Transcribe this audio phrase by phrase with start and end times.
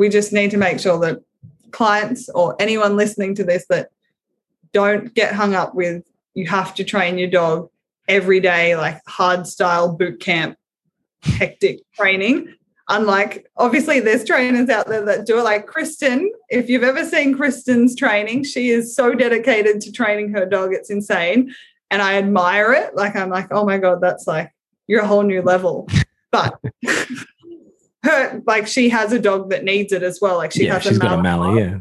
[0.00, 1.20] we just need to make sure that
[1.72, 3.90] clients or anyone listening to this that
[4.72, 7.68] don't get hung up with you have to train your dog
[8.08, 10.56] every day, like hard style boot camp,
[11.22, 12.54] hectic training.
[12.88, 16.32] Unlike, obviously, there's trainers out there that do it like Kristen.
[16.48, 20.72] If you've ever seen Kristen's training, she is so dedicated to training her dog.
[20.72, 21.54] It's insane.
[21.90, 22.96] And I admire it.
[22.96, 24.50] Like, I'm like, oh my God, that's like,
[24.86, 25.88] you're a whole new level.
[26.30, 26.58] But
[28.02, 30.36] her, like, she has a dog that needs it as well.
[30.38, 31.60] Like, she yeah, has she's a got a Malinois Mallee.
[31.60, 31.78] Yeah.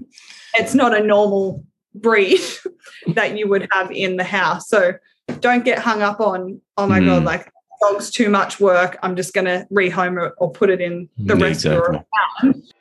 [0.56, 1.64] it's not a normal
[1.96, 2.42] breed
[3.16, 4.68] that you would have in the house.
[4.70, 4.94] So
[5.40, 7.26] don't get hung up on, oh my God, Mm.
[7.26, 8.98] like dog's too much work.
[9.02, 12.06] I'm just going to rehome it or put it in the Yeah, rescue or
[12.44, 12.74] exactly.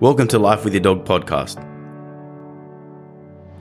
[0.00, 1.62] Welcome to Life with Your Dog podcast.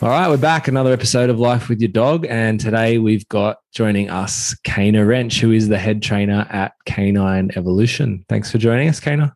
[0.00, 0.68] All right, we're back.
[0.68, 2.24] Another episode of Life with Your Dog.
[2.30, 7.50] And today we've got joining us Kana Wrench, who is the head trainer at Canine
[7.56, 8.24] Evolution.
[8.28, 9.34] Thanks for joining us, Kana.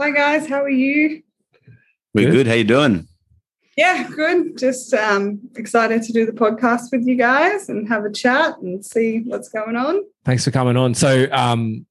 [0.00, 1.22] Hi guys, how are you?
[2.14, 2.32] We're Good.
[2.32, 2.46] good.
[2.46, 3.08] How you doing?
[3.76, 4.56] Yeah, good.
[4.56, 8.82] Just um, excited to do the podcast with you guys and have a chat and
[8.82, 10.02] see what's going on.
[10.24, 10.94] Thanks for coming on.
[10.94, 11.84] So, um,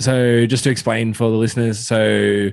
[0.00, 2.48] so just to explain for the listeners, so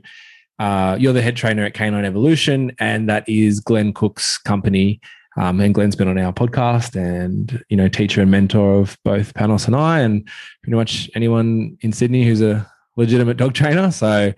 [0.60, 5.00] uh, you're the head trainer at Canine Evolution, and that is Glenn Cook's company.
[5.36, 9.34] Um, and Glenn's been on our podcast, and you know, teacher and mentor of both
[9.36, 10.28] Panos and I, and
[10.64, 13.92] pretty much anyone in Sydney who's a legitimate dog trainer.
[13.92, 14.34] So,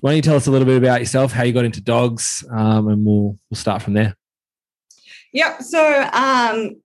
[0.00, 2.44] why don't you tell us a little bit about yourself, how you got into dogs,
[2.50, 4.16] um, and we'll we'll start from there.
[5.32, 5.62] Yep.
[5.62, 6.80] So um,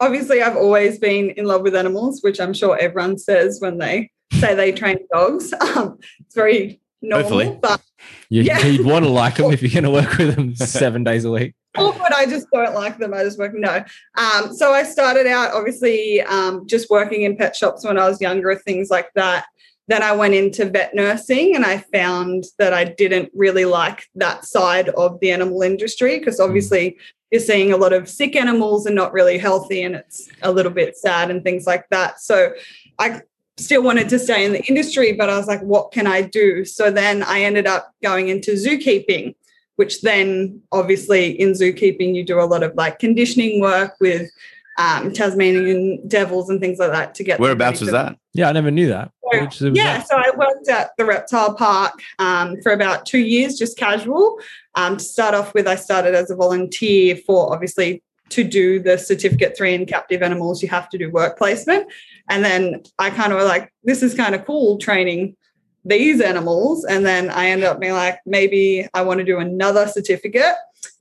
[0.00, 4.10] obviously, I've always been in love with animals, which I'm sure everyone says when they
[4.32, 5.52] say they train dogs.
[5.76, 7.58] Um, it's very normal, Hopefully.
[7.60, 7.80] but
[8.28, 8.64] You, Yeah.
[8.64, 11.30] You'd want to like them if you're going to work with them seven days a
[11.30, 11.54] week.
[11.76, 12.12] awkward.
[12.14, 13.14] I just don't like them.
[13.14, 13.84] I just work no.
[14.16, 18.20] Um, so I started out obviously um, just working in pet shops when I was
[18.20, 19.46] younger, things like that.
[19.88, 24.44] Then I went into vet nursing and I found that I didn't really like that
[24.44, 26.98] side of the animal industry because obviously
[27.30, 30.72] you're seeing a lot of sick animals and not really healthy and it's a little
[30.72, 32.20] bit sad and things like that.
[32.20, 32.52] So
[32.98, 33.20] I
[33.58, 36.64] still wanted to stay in the industry, but I was like, what can I do?
[36.64, 39.34] So then I ended up going into zookeeping
[39.76, 44.30] which then obviously in zookeeping you do a lot of like conditioning work with
[44.78, 48.18] um, Tasmanian devils and things like that to get Whereabouts was that?
[48.34, 49.10] Yeah, I never knew that.
[49.50, 50.08] So, yeah, that?
[50.08, 54.38] so I worked at the reptile park um, for about two years, just casual.
[54.74, 58.98] Um, to start off with, I started as a volunteer for obviously to do the
[58.98, 61.90] certificate three in captive animals, you have to do work placement.
[62.28, 65.36] And then I kind of were like, this is kind of cool training
[65.84, 66.84] these animals.
[66.84, 70.54] And then I ended up being like, maybe I want to do another certificate.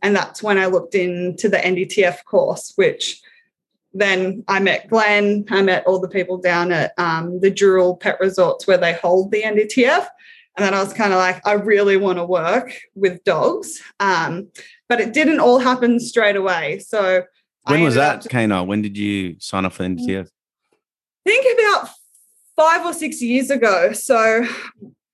[0.04, 3.22] And that's when I looked into the NDTF course, which
[3.94, 8.18] then I met Glenn, I met all the people down at um, the Dural Pet
[8.20, 10.06] Resorts where they hold the NDTF.
[10.58, 13.82] And then I was kind of like, I really want to work with dogs.
[14.00, 14.50] Um,
[14.88, 16.80] but it didn't all happen straight away.
[16.80, 17.24] So
[17.66, 18.64] I When was that, Kana?
[18.64, 20.30] When did you sign up for NDTF?
[21.26, 21.90] Think about
[22.56, 23.92] five or six years ago.
[23.94, 24.46] So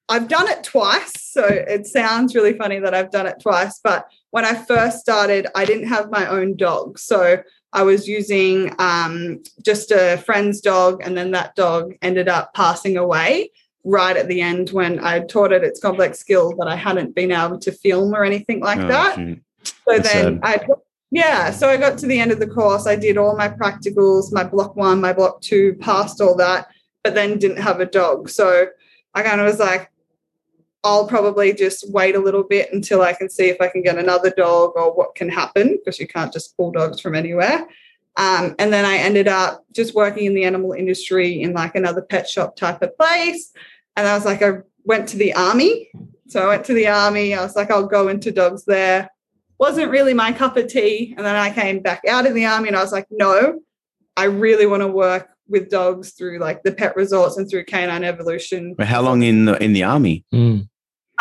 [0.09, 1.13] I've done it twice.
[1.31, 3.79] So it sounds really funny that I've done it twice.
[3.83, 6.99] But when I first started, I didn't have my own dog.
[6.99, 7.41] So
[7.73, 12.97] I was using um, just a friend's dog, and then that dog ended up passing
[12.97, 13.51] away
[13.85, 17.31] right at the end when I taught it its complex skills, but I hadn't been
[17.31, 19.15] able to film or anything like Oh, that.
[19.15, 20.59] So That's then I,
[21.11, 22.87] yeah, so I got to the end of the course.
[22.87, 26.69] I did all my practicals, my block one, my block two, passed all that,
[27.03, 28.29] but then didn't have a dog.
[28.29, 28.67] So
[29.13, 29.91] I kind of was like,
[30.85, 33.97] I'll probably just wait a little bit until I can see if I can get
[33.97, 37.67] another dog or what can happen because you can't just pull dogs from anywhere.
[38.15, 42.01] Um, and then I ended up just working in the animal industry in like another
[42.01, 43.51] pet shop type of place.
[43.97, 45.89] And I was like, I went to the army.
[46.27, 47.35] So I went to the army.
[47.35, 49.09] I was like, I'll go into dogs there
[49.61, 51.13] wasn't really my cup of tea.
[51.15, 53.59] And then I came back out of the army and I was like, no,
[54.17, 58.03] I really want to work with dogs through like the pet resorts and through canine
[58.03, 58.73] evolution.
[58.75, 60.25] But how long in the in the army?
[60.33, 60.67] Mm.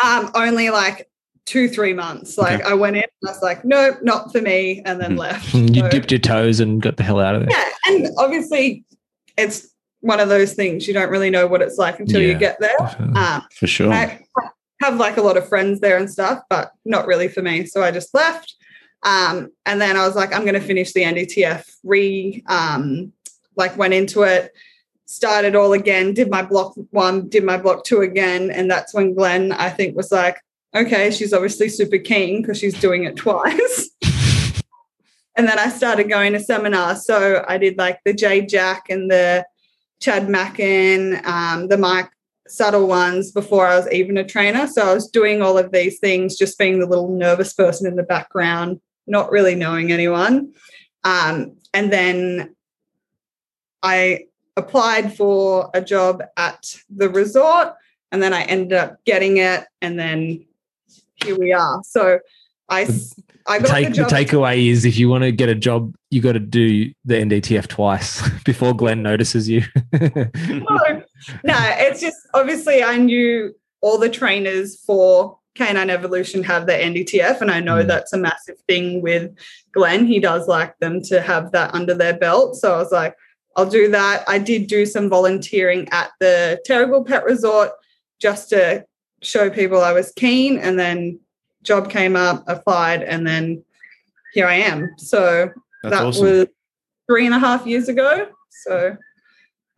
[0.03, 1.07] Um, only like
[1.45, 2.35] two, three months.
[2.39, 5.19] Like I went in and I was like, nope, not for me, and then Mhm.
[5.19, 5.53] left.
[5.75, 7.51] You So- dipped your toes and got the hell out of there.
[7.51, 8.83] yeah, and obviously
[9.37, 9.67] it's
[9.99, 12.59] one of those things you don't really know what it's like until Yeah, you get
[12.59, 12.75] there.
[13.15, 13.93] Um, For sure.
[13.93, 14.19] I
[14.81, 17.65] have like a lot of friends there and stuff, but not really for me.
[17.65, 18.55] So I just left.
[19.03, 21.63] Um, and then I was like, I'm going to finish the NDTF.
[21.83, 23.13] Re, um,
[23.55, 24.51] like went into it,
[25.05, 29.13] started all again, did my block one, did my block two again, and that's when
[29.13, 30.41] Glenn I think was like,
[30.75, 33.89] okay, she's obviously super keen because she's doing it twice.
[35.35, 37.05] and then I started going to seminars.
[37.05, 39.45] So I did like the J Jack and the
[39.99, 42.09] Chad Mackin, um, the Mike
[42.51, 44.67] Suttle ones before I was even a trainer.
[44.67, 47.95] So I was doing all of these things, just being the little nervous person in
[47.95, 50.53] the background, not really knowing anyone.
[51.03, 52.55] Um, and then
[53.81, 54.25] I
[54.57, 57.73] applied for a job at the resort,
[58.11, 60.45] and then I ended up getting it, and then
[61.23, 61.81] here we are.
[61.83, 62.19] So
[62.69, 62.87] I
[63.47, 66.21] I got Take, the the takeaway is if you want to get a job, you
[66.21, 69.63] got to do the NDTF twice before Glenn notices you.
[69.93, 71.03] no,
[71.43, 77.41] no, it's just obviously I knew all the trainers for Canine Evolution have their NDTF,
[77.41, 77.87] and I know Mm.
[77.87, 79.31] that's a massive thing with
[79.73, 80.05] Glenn.
[80.05, 82.55] He does like them to have that under their belt.
[82.55, 83.15] So I was like,
[83.57, 84.23] I'll do that.
[84.29, 87.71] I did do some volunteering at the Terrigal Pet Resort
[88.19, 88.85] just to
[89.21, 91.19] show people I was keen, and then
[91.63, 93.63] job came up, applied, and then
[94.33, 94.89] here I am.
[94.97, 95.49] So
[95.83, 96.25] That's that awesome.
[96.25, 96.47] was
[97.07, 98.27] three and a half years ago.
[98.63, 98.95] So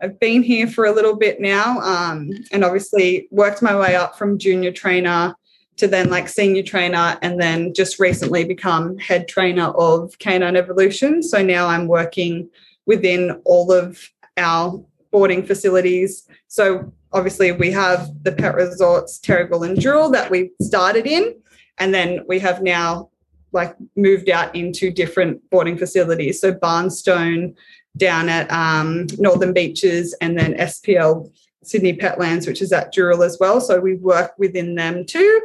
[0.04, 4.18] I've been here for a little bit now, um, and obviously worked my way up
[4.18, 5.34] from junior trainer
[5.78, 11.24] to then like senior trainer, and then just recently become head trainer of Canine Evolution.
[11.24, 12.50] So now I'm working
[12.86, 13.98] within all of
[14.36, 16.28] our boarding facilities.
[16.50, 21.34] So obviously we have the pet resorts Terrigal and Dural that we started in,
[21.78, 23.10] and then we have now
[23.54, 26.42] like moved out into different boarding facilities.
[26.42, 27.56] So Barnstone
[27.98, 31.32] down at um, Northern Beaches and then SPL
[31.64, 33.62] Sydney Petlands, which is at Dural as well.
[33.62, 35.42] So we work within them too.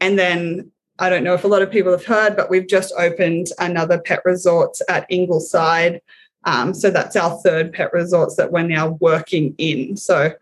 [0.00, 2.92] And then I don't know if a lot of people have heard, but we've just
[2.98, 6.00] opened another pet resorts at Ingleside.
[6.44, 9.96] Um, so that's our third pet resorts that we're now working in.
[9.96, 10.32] So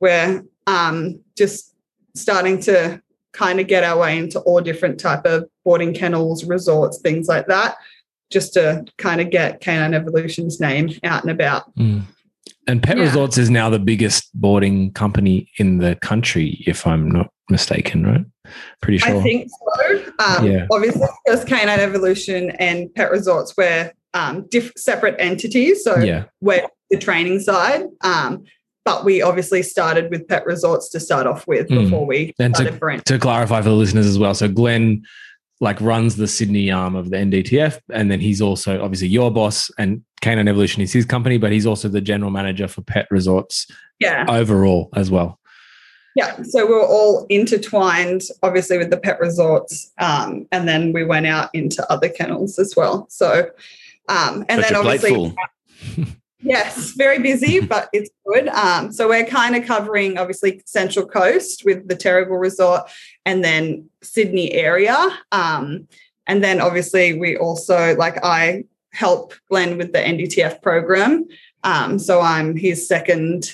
[0.00, 1.74] we're um, just
[2.14, 3.00] starting to
[3.32, 7.46] kind of get our way into all different type of boarding kennels, resorts, things like
[7.46, 7.76] that,
[8.32, 11.74] just to kind of get Canine Evolution's name out and about.
[11.76, 12.02] Mm.
[12.66, 13.04] And Pet Yeah.
[13.04, 18.24] Resorts is now the biggest boarding company in the country, if I'm not mistaken, right?
[18.80, 19.16] Pretty sure.
[19.16, 20.04] I think so.
[20.18, 20.66] Um, Yeah.
[20.70, 25.82] Obviously, because Canine Evolution and Pet Resorts were um, diff- separate entities.
[25.84, 26.24] So yeah.
[26.40, 27.84] we're the training side.
[28.02, 28.44] Um,
[28.84, 31.84] but we obviously started with Pet Resorts to start off with Mm.
[31.84, 33.04] before we And started branching.
[33.04, 34.34] To clarify for the listeners as well.
[34.34, 35.02] So Glenn
[35.62, 39.70] like runs the Sydney arm of the NDTF, and then he's also obviously your boss
[39.78, 43.68] and Canine Evolution is his company, but he's also the general manager for Pet Resorts
[44.00, 44.26] Yeah.
[44.28, 45.38] overall as well.
[46.16, 51.04] Yeah, so we were all intertwined, obviously, with the pet resorts, um, and then we
[51.04, 53.06] went out into other kennels as well.
[53.08, 53.48] So,
[54.10, 55.34] um, and Got then obviously, full.
[56.42, 58.48] yes, very busy, but it's good.
[58.48, 62.90] Um, so we're kind of covering obviously Central Coast with the Terrigal Resort,
[63.24, 64.96] and then Sydney area,
[65.30, 65.88] um,
[66.26, 71.26] and then obviously we also like I help Glenn with the NDTF program.
[71.64, 73.52] Um, so I'm his second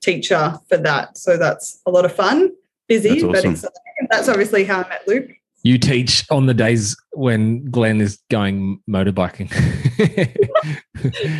[0.00, 1.16] teacher for that.
[1.18, 2.50] So that's a lot of fun,
[2.86, 4.08] busy, That's but exciting.
[4.10, 5.30] That's obviously how I met Luke.
[5.64, 9.50] You teach on the days when Glenn is going motorbiking.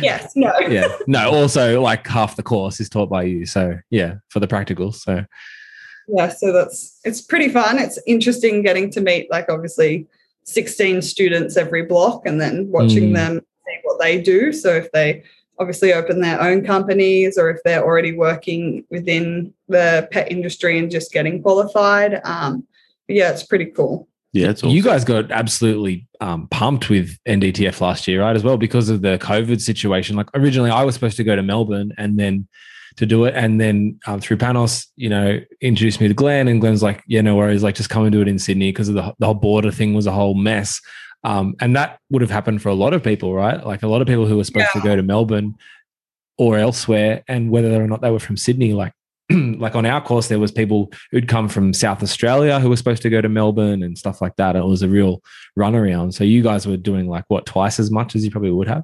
[0.01, 0.57] Yes, no.
[0.59, 0.87] yeah.
[1.07, 3.45] No, also like half the course is taught by you.
[3.45, 4.95] So yeah, for the practicals.
[4.95, 5.25] So
[6.07, 7.77] Yeah, so that's it's pretty fun.
[7.77, 10.07] It's interesting getting to meet like obviously
[10.45, 13.15] 16 students every block and then watching Mm.
[13.15, 14.51] them see what they do.
[14.53, 15.23] So if they
[15.59, 20.89] obviously open their own companies or if they're already working within the pet industry and
[20.89, 22.21] just getting qualified.
[22.23, 22.65] Um,
[23.09, 24.07] yeah, it's pretty cool.
[24.31, 24.75] Yeah, it's awesome.
[24.75, 28.35] you guys got absolutely um, pumped with NDTF last year, right?
[28.35, 30.15] As well, because of the COVID situation.
[30.15, 32.47] Like originally, I was supposed to go to Melbourne and then
[32.97, 36.61] to do it, and then um, through Panos, you know, introduced me to Glenn, and
[36.61, 37.63] Glenn's like, "Yeah, no worries.
[37.63, 39.93] Like, just come and do it in Sydney because of the, the whole border thing
[39.93, 40.79] was a whole mess."
[41.23, 43.65] Um, and that would have happened for a lot of people, right?
[43.65, 45.55] Like a lot of people who were supposed to go to Melbourne
[46.37, 48.93] or elsewhere, and whether or not they were from Sydney, like
[49.59, 53.01] like on our course, there was people who'd come from South Australia who were supposed
[53.03, 54.55] to go to Melbourne and stuff like that.
[54.55, 55.21] It was a real
[55.57, 56.13] runaround.
[56.13, 58.83] So you guys were doing like what twice as much as you probably would have.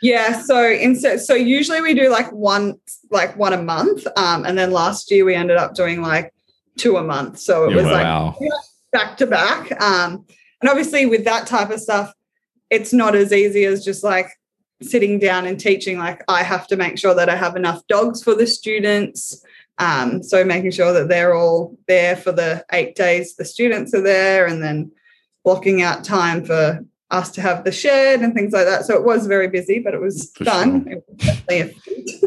[0.00, 4.58] Yeah, so instead, so usually we do like one, like one a month, um, and
[4.58, 6.34] then last year we ended up doing like
[6.76, 7.38] two a month.
[7.38, 8.52] So it Yeah, was like
[8.92, 9.80] back to back.
[9.80, 10.26] Um,
[10.60, 12.12] and obviously, with that type of stuff,
[12.70, 14.28] it's not as easy as just like
[14.82, 15.98] sitting down and teaching.
[15.98, 19.44] Like, I have to make sure that I have enough dogs for the students.
[19.78, 24.02] Um, so making sure that they're all there for the eight days the students are
[24.02, 24.92] there, and then
[25.44, 28.84] blocking out time for us to have the shed and things like that.
[28.84, 30.54] So it was very busy, but it was For sure.
[30.86, 32.24] It was definitely a feat.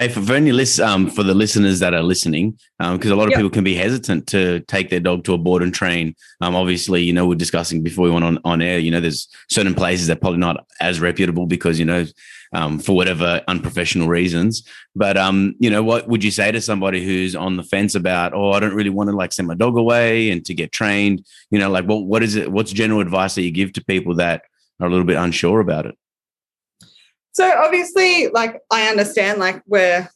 [0.00, 3.24] Hey, for, for any list, um, for the listeners that are listening, because a lot
[3.24, 3.36] of Yep.
[3.36, 6.16] people can be hesitant to take their dog to a board and train.
[6.40, 9.28] Um, obviously, you know, we're discussing before we went on, on air, you know, there's
[9.50, 12.06] certain places that probably not as reputable because, you know,
[12.54, 14.66] um, for whatever unprofessional reasons.
[14.96, 18.32] But, um, you know, what would you say to somebody who's on the fence about,
[18.32, 21.26] oh, I don't really want to like send my dog away and to get trained?
[21.50, 22.50] You know, like what, what is it?
[22.50, 24.44] What's general advice that you give to people that
[24.80, 25.94] are a little bit unsure about it?
[27.32, 30.08] So obviously, like I understand, like we're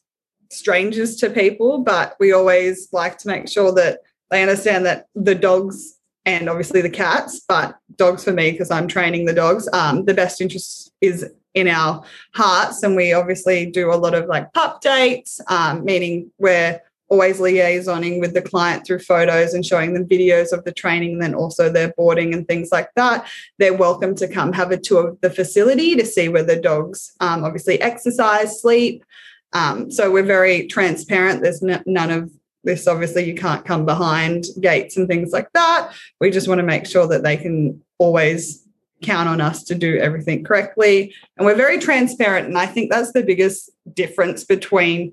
[0.51, 5.35] strangers to people, but we always like to make sure that they understand that the
[5.35, 9.69] dogs and obviously the cats, but dogs for me because I'm training the dogs.
[9.73, 12.03] Um, the best interest is in our
[12.35, 17.39] hearts, and we obviously do a lot of like pup dates, um, meaning we're always
[17.39, 21.35] liaisoning with the client through photos and showing them videos of the training and then
[21.35, 23.27] also their boarding and things like that
[23.59, 27.13] they're welcome to come have a tour of the facility to see where the dogs
[27.21, 29.05] um, obviously exercise, sleep.
[29.53, 31.43] Um, so we're very transparent.
[31.43, 32.31] There's n- none of
[32.65, 32.87] this.
[32.87, 35.93] Obviously, you can't come behind gates and things like that.
[36.21, 38.67] We just want to make sure that they can always
[39.03, 41.15] count on us to do everything correctly.
[41.37, 42.47] And we're very transparent.
[42.47, 45.13] And I think that's the biggest difference between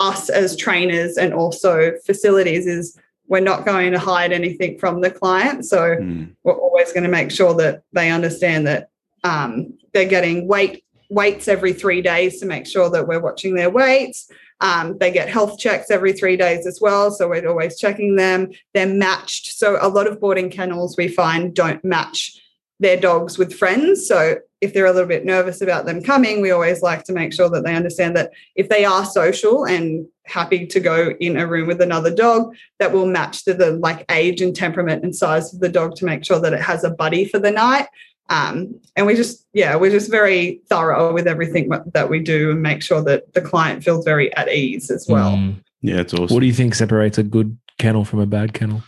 [0.00, 2.98] us as trainers and also facilities is
[3.28, 5.64] we're not going to hide anything from the client.
[5.64, 6.24] So Hmm.
[6.44, 8.90] we're always going to make sure that they understand that
[9.24, 13.70] um, they're getting weight weights every three days to make sure that we're watching their
[13.70, 14.28] weights.
[14.60, 18.50] Um, they get health checks every three days as well, so we're always checking them.
[18.74, 19.56] They're matched.
[19.56, 22.40] So a lot of boarding kennels we find don't match
[22.80, 24.06] their dogs with friends.
[24.08, 27.32] So if they're a little bit nervous about them coming, we always like to make
[27.32, 31.46] sure that they understand that if they are social and happy to go in a
[31.46, 35.54] room with another dog, that will match to the like age and temperament and size
[35.54, 37.86] of the dog to make sure that it has a buddy for the night.
[38.28, 42.60] Um, and we just, yeah, we're just very thorough with everything that we do and
[42.60, 45.36] make sure that the client feels very at ease as well.
[45.36, 45.62] Mm.
[45.80, 46.34] Yeah, it's awesome.
[46.34, 48.82] What do you think separates a good kennel from a bad kennel?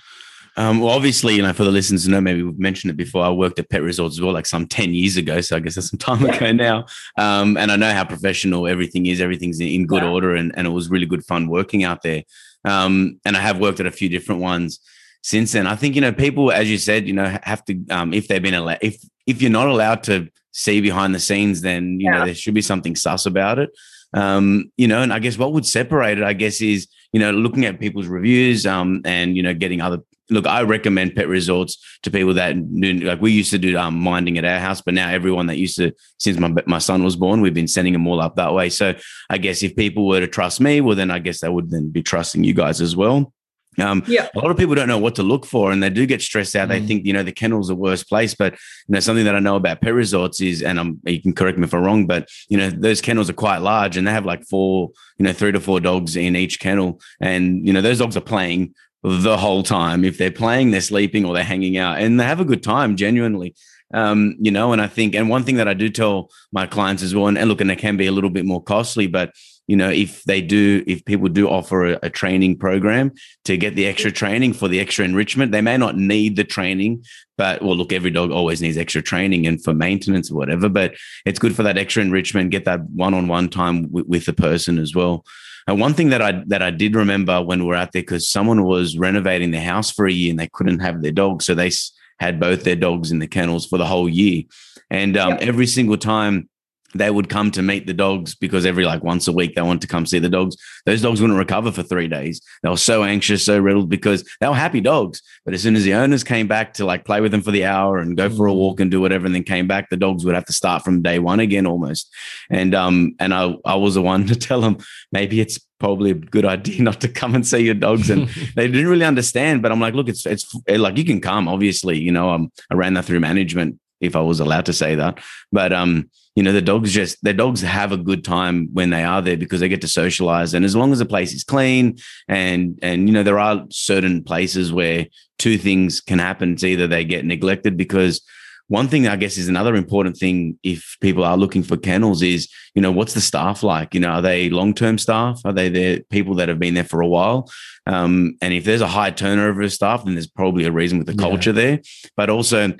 [0.59, 3.25] Um, well, obviously, you know, for the listeners to know, maybe we've mentioned it before.
[3.25, 5.41] I worked at pet resorts as well, like some 10 years ago.
[5.41, 6.35] So I guess that's some time Yeah.
[6.35, 6.87] ago now.
[7.17, 9.21] Um, and I know how professional everything is.
[9.21, 10.11] Everything's in, in good Yeah.
[10.11, 10.35] order.
[10.35, 12.25] And, and it was really good fun working out there.
[12.65, 14.81] Um, and I have worked at a few different ones
[15.23, 15.69] since then.
[15.69, 18.43] I think, you know, people, as you said, you know, have to, um, if they've
[18.43, 22.25] been allowed, if, if you're not allowed to see behind the scenes, then, you know,
[22.25, 23.71] there should be something sus about it.
[24.13, 27.31] Um, you know, and I guess what would separate it, I guess, is, you know,
[27.31, 29.99] looking at people's reviews, um, and, you know, getting other
[30.31, 34.39] look, I recommend pet resorts to people that like we used to do um, minding
[34.39, 37.41] at our house, but now everyone that used to since my my son was born,
[37.41, 38.69] we've been sending them all up that way.
[38.71, 38.95] So
[39.31, 41.91] I guess if people were to trust me, well, then I guess they would then
[41.91, 43.33] be trusting you guys as well.
[43.81, 44.27] Um, Yeah.
[44.35, 46.57] a lot of people don't know what to look for, and they do get stressed
[46.57, 46.69] out.
[46.69, 46.87] They Mm.
[46.89, 49.55] think you know the kennel's the worst place, but you know something that I know
[49.57, 52.59] about pet resorts is, and I'm you can correct me if I'm wrong, but you
[52.59, 55.61] know those kennels are quite large, and they have like four, you know, three to
[55.61, 58.75] four dogs in each kennel, and you know those dogs are playing
[59.17, 60.05] the whole time.
[60.05, 62.97] If they're playing, they're sleeping or they're hanging out, and they have a good time
[62.97, 63.55] genuinely.
[63.95, 67.03] Um, you know, and I think, and one thing that I do tell my clients
[67.03, 69.35] as well, and, and look, and it can be a little bit more costly, but
[69.67, 73.13] you know, if they do, if people do offer a, a training program
[73.45, 77.05] to get the extra training for the extra enrichment, they may not need the training,
[77.37, 80.95] but well, look, every dog always needs extra training and for maintenance or whatever, but
[81.27, 84.95] it's good for that extra enrichment, get that one-on-one time with, with the person as
[84.95, 85.25] well.
[85.69, 88.27] And one thing that I that I did remember when we were out there, because
[88.27, 91.55] someone was renovating their house for a year and they couldn't have their dog, so
[91.55, 91.71] they
[92.19, 94.43] had both their dogs in the kennels for the whole year,
[94.91, 95.37] and um, Yeah.
[95.43, 96.49] every single time
[96.95, 99.83] they would come to meet the dogs because every like once a week they want
[99.83, 100.57] to come see the dogs.
[100.87, 102.41] Those dogs wouldn't recover for three days.
[102.63, 105.21] They were so anxious, so riddled because they were happy dogs.
[105.45, 107.65] But as soon as the owners came back to like play with them for the
[107.67, 108.57] hour and go for a Mm.
[108.57, 111.03] walk and do whatever, and then came back, the dogs would have to start from
[111.03, 112.11] day one again almost.
[112.51, 114.79] And um and I I was the one to tell them
[115.13, 118.67] maybe it's probably a good idea not to come and see your dogs and they
[118.67, 119.63] didn't really understand.
[119.63, 121.99] But I'm like, look, it's it's like you can come, obviously.
[121.99, 125.19] You know, um, I ran that through management if I was allowed to say that.
[125.51, 129.03] But um, you know, the dogs just the dogs have a good time when they
[129.03, 130.55] are there because they get to socialize.
[130.55, 134.23] And as long as the place is clean and and you know, there are certain
[134.23, 135.07] places where
[135.41, 136.53] two things can happen.
[136.53, 138.21] It's either they get neglected because
[138.69, 142.49] one thing I guess is another important thing if people are looking for kennels is,
[142.77, 143.93] you know, what's the staff like?
[143.95, 145.41] You know, are they long-term staff?
[145.45, 147.51] Are they the people that have been there for a while?
[147.87, 151.09] Um, and if there's a high turnover of staff, then there's probably a reason with
[151.09, 151.29] the Yeah.
[151.29, 151.81] culture there.
[152.17, 152.75] But also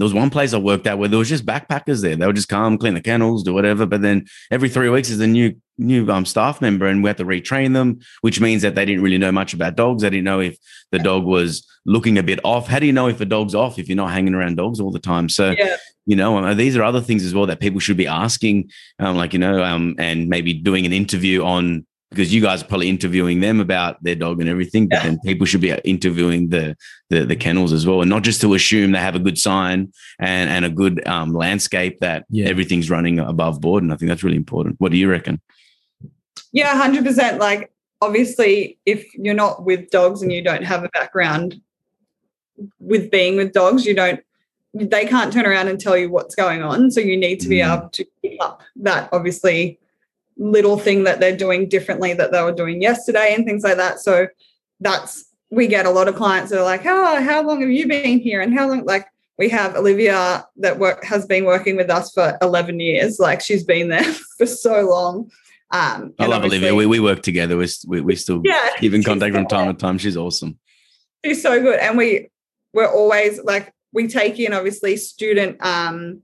[0.00, 2.16] there was one place I worked at where there was just backpackers there.
[2.16, 3.84] They would just come, clean the kennels, do whatever.
[3.84, 7.18] But then every three weeks is a new new um, staff member, and we had
[7.18, 10.02] to retrain them, which means that they didn't really know much about dogs.
[10.02, 10.56] They didn't know if
[10.90, 12.66] the dog was looking a bit off.
[12.66, 14.90] How do you know if a dog's off if you're not hanging around dogs all
[14.90, 15.28] the time?
[15.28, 15.76] So Yeah.
[16.06, 19.16] you know, um, these are other things as well that people should be asking, um,
[19.18, 22.88] like you know, um, and maybe doing an interview on because you guys are probably
[22.88, 25.02] interviewing them about their dog and everything, but Yeah.
[25.04, 26.76] then people should be interviewing the,
[27.08, 29.92] the the kennels as well, and not just to assume they have a good sign
[30.18, 32.48] and and a good um, landscape that Yeah.
[32.48, 33.82] everything's running above board.
[33.84, 34.76] And I think that's really important.
[34.80, 35.40] What do you reckon?
[36.52, 37.38] Yeah, hundred percent.
[37.38, 37.70] Like
[38.02, 41.60] obviously, if you're not with dogs and you don't have a background
[42.80, 44.20] with being with dogs, you don't.
[44.72, 46.92] They can't turn around and tell you what's going on.
[46.92, 47.76] So you need to be Mm.
[47.76, 49.79] able to pick up that obviously
[50.40, 54.00] little thing that they're doing differently that they were doing yesterday and things like that.
[54.00, 54.26] So
[54.80, 57.86] that's we get a lot of clients that are like, oh, how long have you
[57.86, 58.40] been here?
[58.40, 59.06] And how long like
[59.36, 63.18] we have Olivia that work has been working with us for 11 years.
[63.18, 64.04] Like she's been there
[64.38, 65.30] for so long.
[65.70, 66.74] Um, I love Olivia.
[66.74, 67.56] We, we work together.
[67.56, 69.98] We we, we still yeah, keep in contact from time to time.
[69.98, 70.58] She's awesome.
[71.24, 72.28] She's so good, and we
[72.72, 76.22] we're always like we take in obviously student um,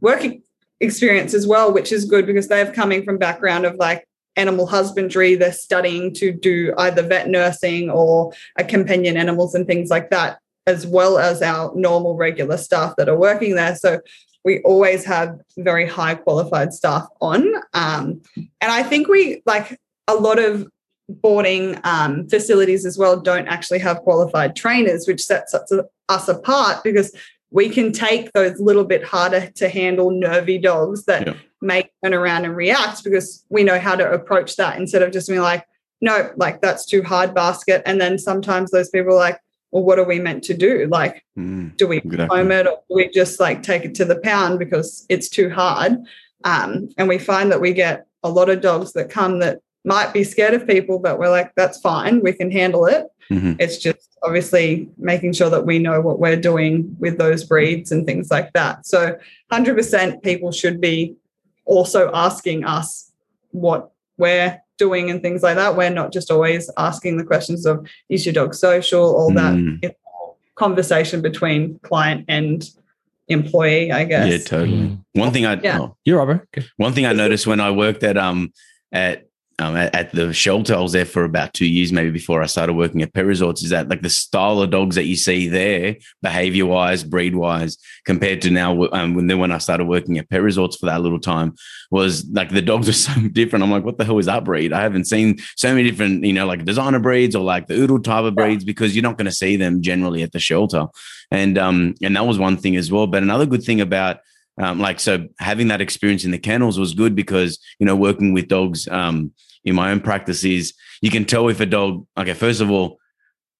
[0.00, 0.42] work e-
[0.80, 4.06] experience as well, which is good because they're coming from background of like
[4.36, 5.34] animal husbandry.
[5.34, 10.38] They're studying to do either vet nursing or a companion animals and things like that,
[10.66, 13.74] as well as our normal regular staff that are working there.
[13.76, 14.00] So
[14.44, 20.14] we always have very high qualified staff on, um, and I think we like a
[20.14, 20.68] lot of
[21.08, 25.54] boarding um, facilities as well don't actually have qualified trainers, which sets
[26.08, 27.12] us apart because
[27.50, 31.34] we can take those little bit harder to handle nervy dogs that Yeah.
[31.62, 35.28] May turn around and react because we know how to approach that instead of just
[35.28, 35.64] being like,
[36.00, 37.82] no, like that's too hard basket.
[37.86, 39.40] And then sometimes those people are like,
[39.72, 40.86] well, what are we meant to do?
[40.90, 42.36] Like, mm, do we Exactly.
[42.36, 45.48] home it or do we just like take it to the pound because it's too
[45.48, 45.96] hard?
[46.44, 50.12] Um, and we find that we get a lot of dogs that come that might
[50.12, 53.06] be scared of people, but we're like, that's fine, we can handle it.
[53.30, 53.56] mhm.
[53.58, 58.04] It's just obviously making sure that we know what we're doing with those breeds and
[58.04, 58.84] things like that.
[58.86, 59.16] So
[59.52, 61.14] 100% people should be
[61.64, 63.10] also asking us
[63.52, 65.76] what we're doing and things like that.
[65.76, 69.78] We're not just always asking the questions of is your dog social, all that Mm.
[69.82, 72.68] It's all conversation between client and
[73.28, 74.28] employee, I guess.
[74.30, 74.78] Yeah, totally.
[74.78, 75.04] Mm.
[75.14, 75.80] One thing I Yeah.
[75.80, 76.40] oh, You're right, bro.
[76.56, 76.66] Okay.
[76.76, 78.52] One thing I noticed when I worked at um
[78.92, 79.25] at
[79.58, 82.46] um, at, at the shelter, I was there for about two years, maybe before I
[82.46, 83.62] started working at pet resorts.
[83.62, 87.78] Is that like the style of dogs that you see there, behavior wise, breed wise,
[88.04, 91.00] compared to now um, when then when I started working at pet resorts for that
[91.00, 91.54] little time,
[91.90, 93.62] was like the dogs are so different.
[93.62, 94.74] I'm like, what the hell is that breed?
[94.74, 98.00] I haven't seen so many different, you know, like designer breeds or like the oodle
[98.00, 100.86] type of breeds because you're not going to see them generally at the shelter,
[101.30, 103.06] and um and that was one thing as well.
[103.06, 104.18] But another good thing about
[104.58, 108.32] um, like so having that experience in the kennels was good because you know working
[108.32, 109.32] with dogs um,
[109.64, 112.98] in my own practice is you can tell if a dog okay first of all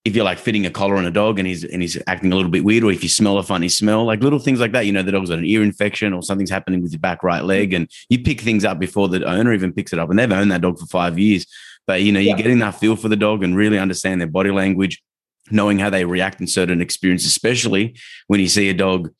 [0.07, 2.37] if you're like fitting a collar on a dog and he's and he's acting a
[2.37, 4.87] little bit weird or if you smell a funny smell like little things like that
[4.87, 7.43] you know the dog's got an ear infection or something's happening with your back right
[7.43, 10.09] leg and you pick things up before the owner even picks it up.
[10.09, 11.45] And they've owned that dog for five years
[11.89, 14.53] but you know you're getting that feel for the dog and really understand their body
[14.53, 15.03] language
[15.51, 17.97] knowing how they react in certain experiences especially
[18.29, 19.11] when you see a dog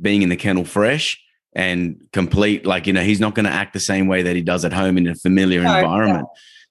[0.00, 1.21] being in the kennel fresh
[1.54, 4.42] and complete like you know he's not going to act the same way that he
[4.42, 6.26] does at home in a familiar No, environment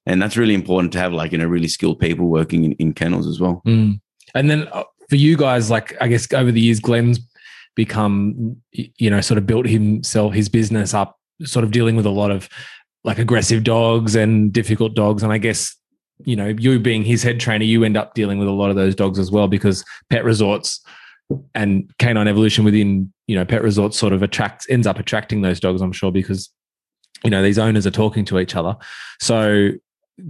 [0.06, 2.94] and that's really important to have like you know really skilled people working in, in
[2.94, 4.00] kennels as well Mm.
[4.34, 7.20] And then uh, for you guys, like I guess over the years, Glenn's
[7.76, 12.12] become, you know, sort of built himself, his business up, sort of dealing with a
[12.12, 12.50] lot of
[13.04, 15.24] like aggressive dogs and difficult dogs.
[15.24, 15.76] And I guess,
[16.24, 18.76] you know, you being his head trainer, you end up dealing with a lot of
[18.76, 20.80] those dogs as well because pet resorts
[21.54, 25.60] and canine evolution within, you know, pet resorts sort of attracts, ends up attracting those
[25.60, 26.50] dogs, I'm sure, because,
[27.24, 28.76] you know, these owners are talking to each other.
[29.20, 29.72] So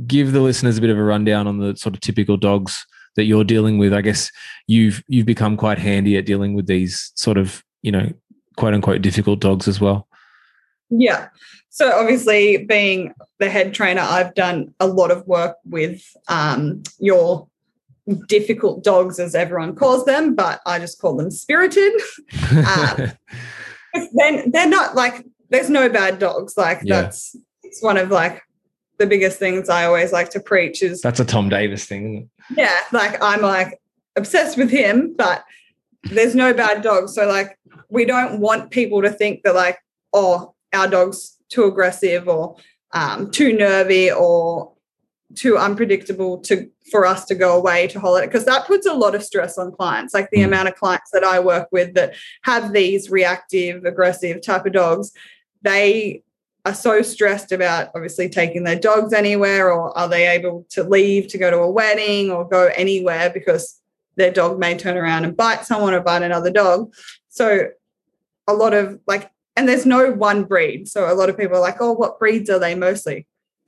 [0.08, 2.86] give the listeners a bit of a rundown on the sort of typical dogs
[3.16, 3.94] that you're dealing with.
[3.94, 4.32] I guess
[4.68, 8.12] you've you've become quite handy at dealing with these sort of you know
[8.58, 10.08] quote unquote difficult dogs as well.
[10.90, 11.30] Yeah.
[11.70, 17.48] So obviously, being the head trainer, I've done a lot of work with um, your
[18.28, 21.94] difficult dogs, as everyone calls them, but I just call them spirited.
[22.52, 23.12] Um,
[24.14, 26.56] then they're not like there's no bad dogs.
[26.58, 27.02] Like Yeah.
[27.04, 28.42] that's it's one of like
[28.98, 32.30] the biggest things I always like to preach is That's a Tom Davis thing, isn't
[32.52, 32.58] it?
[32.58, 33.80] yeah, like I'm like
[34.16, 35.44] obsessed with him, but
[36.04, 37.14] there's no bad dogs.
[37.16, 37.58] So like
[37.90, 39.78] we don't want people to think that like,
[40.14, 42.56] oh, our dog's too aggressive or
[42.94, 44.74] um, too nervy or
[45.36, 49.16] too unpredictable to for us to go away to holiday because that puts a lot
[49.16, 50.46] of stress on clients like the Mm.
[50.46, 52.14] amount of clients that i work with that
[52.44, 55.12] have these reactive aggressive type of dogs.
[55.62, 56.24] They
[56.66, 61.28] are so stressed about obviously taking their dogs anywhere or are they able to leave
[61.30, 63.80] to go to a wedding or go anywhere because
[64.16, 66.94] their dog may turn around and bite someone or bite another dog.
[67.30, 67.70] So
[68.48, 70.88] a lot of like and there's no one breed.
[70.88, 73.28] So a lot of people are like oh what breeds are they mostly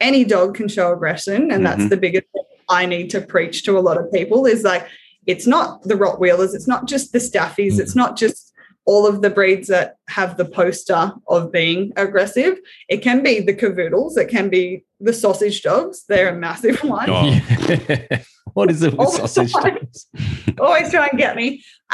[0.09, 1.89] any dog can show aggression and that's Mhm.
[1.93, 4.85] the biggest thing i need to preach to a lot of people is like
[5.25, 7.79] it's not the rottweilers it's not just the staffies Mm.
[7.83, 8.39] it's not just
[8.85, 11.03] all of the breeds that have the poster
[11.35, 12.53] of being aggressive
[12.89, 17.09] it can be the cavoodles it can be the sausage dogs they're a massive one
[17.09, 17.25] Oh.
[17.25, 18.19] Yeah.
[18.57, 19.75] what is it with All the sausage time.
[19.79, 19.99] dogs?
[20.59, 21.47] always try and get me.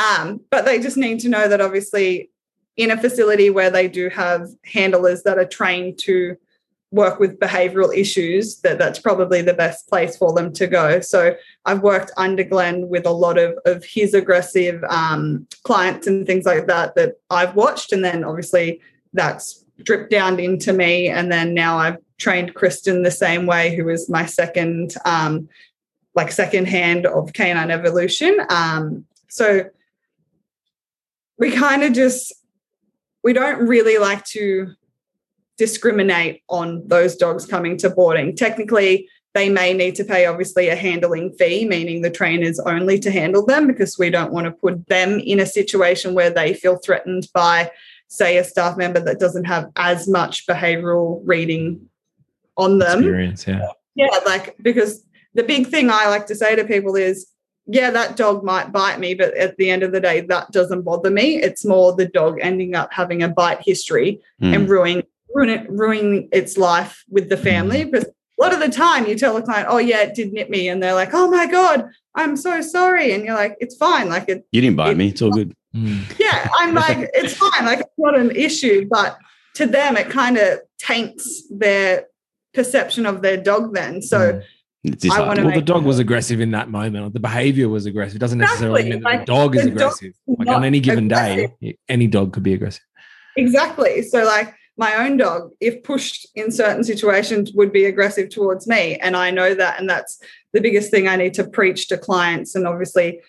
[0.06, 2.30] Um, but they just need to know that obviously
[2.76, 6.36] in a facility where they do have handlers that are trained to
[6.92, 11.00] work with behavioral issues, that that's probably the best place for them to go.
[11.02, 16.26] So I've worked under Glenn with a lot of, of his aggressive um, clients and
[16.26, 17.92] things like that that I've watched.
[17.92, 18.82] And then obviously
[19.14, 21.10] that's dripped down into me.
[21.10, 25.48] And then now I've trained Kristen the same way, who is my second um,
[26.16, 28.38] like second hand of canine evolution.
[28.50, 29.70] Um, so
[31.38, 32.34] we kind of just
[33.24, 34.74] we don't really like to
[35.60, 38.36] discriminate on those dogs coming to boarding.
[38.36, 43.12] Technically, they may need to pay obviously a handling fee, meaning the trainers only to
[43.12, 46.78] handle them because we don't want to put them in a situation where they feel
[46.78, 47.70] threatened by,
[48.08, 51.88] say, a staff member that doesn't have as much behavioral reading
[52.58, 53.00] on them.
[53.00, 53.68] Experience, yeah.
[53.96, 57.28] Yeah, like because the big thing I like to say to people is,
[57.68, 60.84] yeah, that dog might bite me, but at the end of the day, that doesn't
[60.84, 61.36] bother me.
[61.36, 64.56] It's more the dog ending up having a bite history Mm.
[64.56, 67.84] and ruining ruin it, ruining its life with the family.
[67.86, 68.12] Because a
[68.42, 70.82] lot of the time you tell a client, oh yeah, it did nip me, and
[70.82, 73.12] they're like, oh my God, I'm so sorry.
[73.14, 74.10] And you're like, it's fine.
[74.10, 75.10] Like it You didn't bite me.
[75.10, 75.54] It's all good.
[75.76, 76.02] Mm.
[76.20, 77.66] yeah, I'm like, it's fine.
[77.66, 78.88] Like, it's not an issue.
[78.90, 79.18] But
[79.56, 82.06] to them, it kind of taints their
[82.54, 84.02] perception of their dog then.
[84.02, 84.42] So,
[84.88, 84.94] Mm.
[84.94, 87.14] It's I wanna well, the make- dog was aggressive in that moment.
[87.14, 88.16] The behavior was aggressive.
[88.16, 90.14] It doesn't necessarily mean that Like, the dog is the aggressive.
[90.26, 91.52] Like on any given aggressive.
[91.60, 92.82] day, any dog could be aggressive.
[93.36, 94.02] exactly.
[94.04, 98.96] So, like, my own dog, if pushed in certain situations, would be aggressive towards me.
[98.96, 99.80] And I know that.
[99.80, 100.20] And that's
[100.54, 103.20] the biggest thing I need to preach to clients and obviously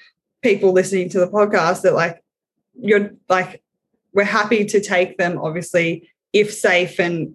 [0.42, 2.22] people listening to the podcast that, like,
[2.80, 3.62] you're like,
[4.14, 7.34] we're happy to take them, obviously, if safe and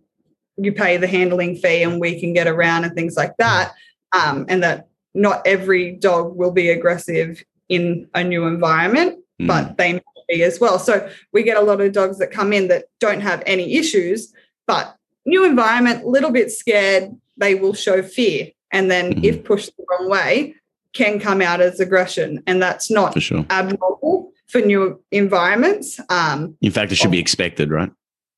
[0.58, 3.74] you pay the handling fee and we can get around and things like that.
[4.14, 9.48] Um, and that not every dog will be aggressive in a new environment, Mm.
[9.48, 10.80] but they may be as well.
[10.80, 14.34] So we get a lot of dogs that come in that don't have any issues,
[14.68, 18.50] but new environment, little bit scared, they will show fear.
[18.72, 19.24] And then Mhm.
[19.24, 20.56] if pushed the wrong way,
[20.94, 22.42] can come out as aggression.
[22.48, 23.46] And that's not for sure.
[23.50, 26.00] abnormal for new environments.
[26.10, 27.92] Um, In fact, it should be expected, right?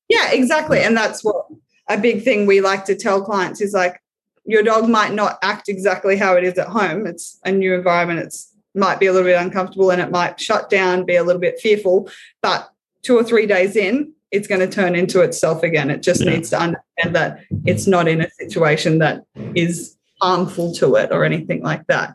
[0.08, 0.80] yeah, exactly.
[0.80, 1.46] And that's what
[1.88, 4.00] a big thing we like to tell clients is like
[4.44, 7.06] your dog might not act exactly how it is at home.
[7.06, 8.20] It's a new environment.
[8.20, 11.40] It's might be a little bit uncomfortable and it might shut down, be a little
[11.40, 12.08] bit fearful,
[12.42, 12.70] but
[13.02, 15.90] two or three days in, it's going to turn into itself again.
[15.90, 16.30] It just Yeah.
[16.32, 19.22] needs to understand that it's not in a situation that
[19.54, 22.14] is harmful to it or anything like that.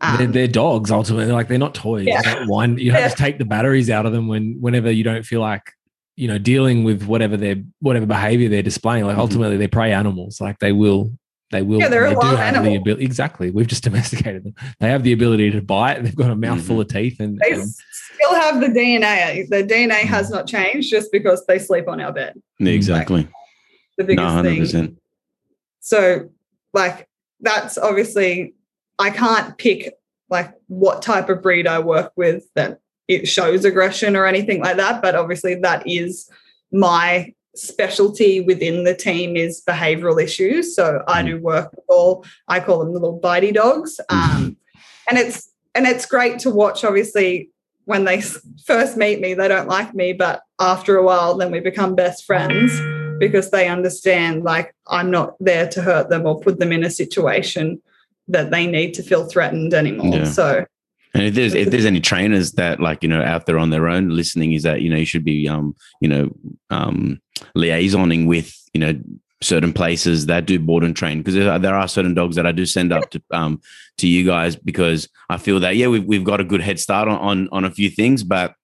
[0.00, 1.32] they're, Um, they're dogs ultimately.
[1.32, 2.06] Like they're not toys.
[2.06, 2.22] Yeah.
[2.22, 2.78] They're not one.
[2.78, 3.06] You don't Yeah.
[3.06, 5.62] just take the batteries out of them when whenever you don't feel like
[6.14, 9.06] you know dealing with whatever their whatever behavior they're displaying.
[9.06, 9.20] Like Mhm.
[9.20, 10.40] ultimately, they're prey animals.
[10.40, 11.10] Like they will.
[11.50, 11.80] They will.
[11.80, 12.76] Yeah, they're a they do wild have the animal.
[12.76, 13.04] ability.
[13.04, 13.50] Exactly.
[13.50, 14.54] We've just domesticated them.
[14.80, 16.02] They have the ability to bite.
[16.02, 16.82] They've got a mouthful mm-hmm.
[16.82, 19.48] of teeth, and, they um, and still have the DNA.
[19.48, 20.36] The DNA has mm-hmm.
[20.36, 22.34] not changed just because they sleep on our bed.
[22.58, 22.74] Yeah, mm-hmm.
[22.74, 23.28] exactly.
[23.96, 24.60] The biggest hundred thing.
[24.60, 24.98] percent.
[25.80, 26.30] So,
[26.74, 27.08] like,
[27.40, 28.54] that's obviously,
[28.98, 29.94] I can't pick
[30.30, 34.76] like what type of breed I work with that it shows aggression or anything like
[34.76, 35.00] that.
[35.00, 36.30] But obviously, that is
[36.70, 40.74] my specialty within the team is behavioral issues.
[40.74, 44.00] So I do work with all, I call them little bitey dogs.
[44.08, 44.56] Um,
[45.08, 47.50] and it's, and it's great to watch, obviously,
[47.84, 48.20] when they
[48.66, 52.26] first meet me, they don't like me, but after a while, then we become best
[52.26, 52.78] friends
[53.18, 56.90] because they understand like I'm not there to hurt them or put them in a
[56.90, 57.80] situation
[58.28, 60.16] that they need to feel threatened anymore.
[60.16, 60.24] Yeah.
[60.24, 60.66] So
[61.18, 63.88] And if there's if there's any trainers that like you know out there on their
[63.88, 66.30] own listening, is that you know you should be um you know
[66.70, 67.20] um
[67.56, 68.98] liaisoning with you know
[69.40, 72.46] certain places that do board and train because there, are- there are certain dogs that
[72.46, 73.60] I do send up to um
[73.98, 77.08] to you guys because I feel that yeah we've we've got a good head start
[77.08, 78.54] on on, on a few things, but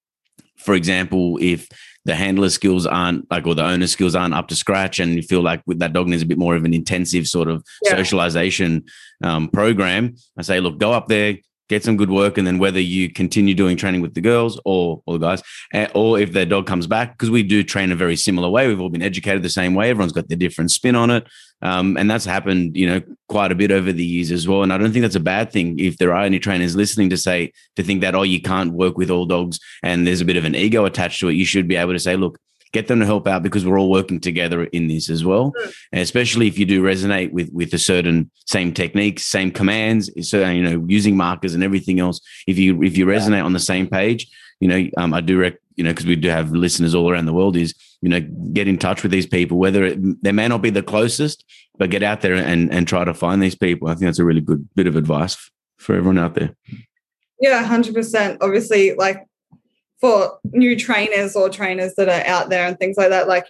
[0.57, 1.69] for example, if
[2.07, 5.23] the handler skills aren't like or the owner skills aren't up to scratch and you
[5.23, 7.97] feel like with that dog needs a bit more of an intensive sort of Yeah.
[7.97, 8.85] socialization
[9.23, 12.81] um, program i say look go up there get some good work and then whether
[12.81, 16.45] you continue doing training with the girls or or the guys eh, or if their
[16.45, 18.67] dog comes back because we do train a very similar way.
[18.69, 19.91] We've all been educated the same way.
[19.91, 21.27] Everyone's got their different spin on it.
[21.63, 24.63] Um, and that's happened you know quite a bit over the years as well.
[24.63, 27.17] And i don't think that's a bad thing if there are any trainers listening to
[27.17, 30.37] say to think that oh you can't work with all dogs and there's a bit
[30.37, 31.35] of an ego attached to it.
[31.35, 32.39] You should be able to say look
[32.75, 35.53] get them to help out because we're all working together in this as well.
[35.93, 40.47] And especially if you do resonate with with a certain same techniques same commands so
[40.51, 42.21] you know using markers and everything else.
[42.47, 44.27] If you if you resonate on the same page
[44.61, 47.27] you know um, i do rec- you know because we do have listeners all around
[47.27, 48.21] the world is you know
[48.53, 51.45] get in touch with these people whether it, they may not be the closest
[51.79, 53.89] but get out there and and try to find these people.
[53.89, 56.55] I think that's a really good bit of advice for everyone out there.
[57.41, 58.39] Yeah, hundred percent.
[58.41, 59.27] Obviously, like
[60.05, 63.47] for new trainers or trainers that are out there and things like that, like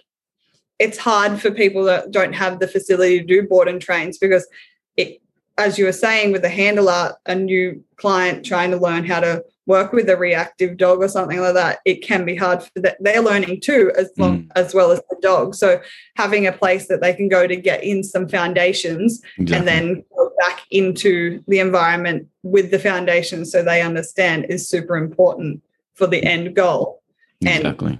[0.79, 4.47] it's hard for people that don't have the facility to do board and trains because
[4.95, 5.21] it,
[5.57, 9.43] as you were saying, with the handler, a new client trying to learn how to
[9.65, 12.95] work with a reactive dog or something like that, it can be hard for that.
[13.01, 14.51] They're learning too, as long mm.
[14.55, 15.55] as well as the dog.
[15.55, 15.81] So
[16.15, 19.57] having a place that they can go to get in some foundations exactly.
[19.57, 24.95] and then go back into the environment with the foundation so they understand is super
[24.95, 25.61] important
[25.95, 27.01] for the end goal.
[27.45, 27.99] and-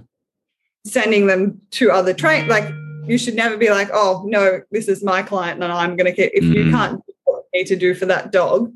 [0.84, 2.64] Sending them to other train like
[3.06, 6.32] you should never be like, oh no, this is my client and I'm gonna get
[6.32, 6.70] if you Mm.
[6.70, 8.72] can't do what you need to do for that dog,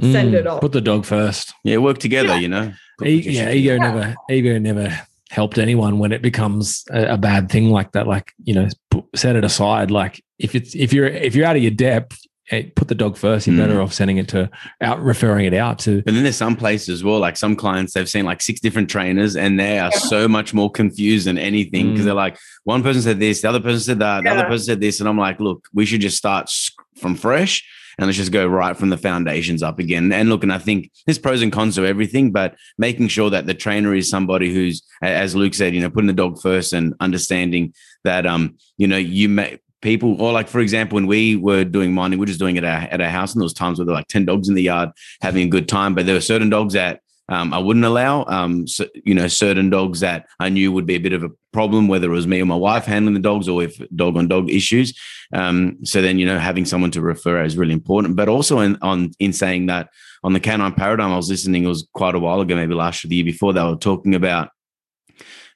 [0.00, 0.60] send Mm, it off.
[0.60, 1.54] Put the dog first.
[1.64, 2.38] yeah work together Yeah.
[2.40, 2.72] you know
[3.04, 3.78] E- yeah, ego Yeah.
[3.78, 8.06] never ego never helped anyone when it becomes a, a bad thing like that.
[8.08, 9.90] Like you know, put, set it aside.
[9.90, 12.18] Like if it's if you're if you're out of your depth,
[12.50, 13.46] put the dog first.
[13.46, 13.58] You're Mm.
[13.60, 14.50] better off sending it to
[14.80, 16.02] out referring it out to.
[16.02, 18.90] But then there's some places as well, like some clients, they've seen like six different
[18.90, 22.06] trainers and they are so much more confused than anything because Mm.
[22.06, 24.80] they're like, one person said this, the other person said that, the other person said
[24.80, 25.00] this.
[25.00, 26.50] And I'm like, look, we should just start
[26.96, 27.64] from fresh
[27.98, 30.10] and let's just go right from the foundations up again.
[30.12, 33.46] And look, and I think there's pros and cons to everything, but making sure that
[33.46, 36.94] the trainer is somebody who's, as Luke said, you know, putting the dog first and
[37.00, 37.74] understanding
[38.04, 41.92] that, um, you know, you may, people or like for example when we were doing
[41.92, 43.78] mining we are just doing it at our, at our house and there was times
[43.78, 44.90] where there were like 10 dogs in the yard
[45.20, 48.66] having a good time but there were certain dogs that um, I wouldn't allow um,
[48.66, 51.88] so, you know certain dogs that I knew would be a bit of a problem
[51.88, 54.50] whether it was me or my wife handling the dogs or if dog on dog
[54.50, 54.98] issues.
[55.32, 58.16] Um, so then you know having someone to refer is really important.
[58.16, 59.88] But also in on in saying that
[60.24, 63.04] on the canine paradigm I was listening it was quite a while ago maybe last
[63.04, 64.50] year the year before they were talking about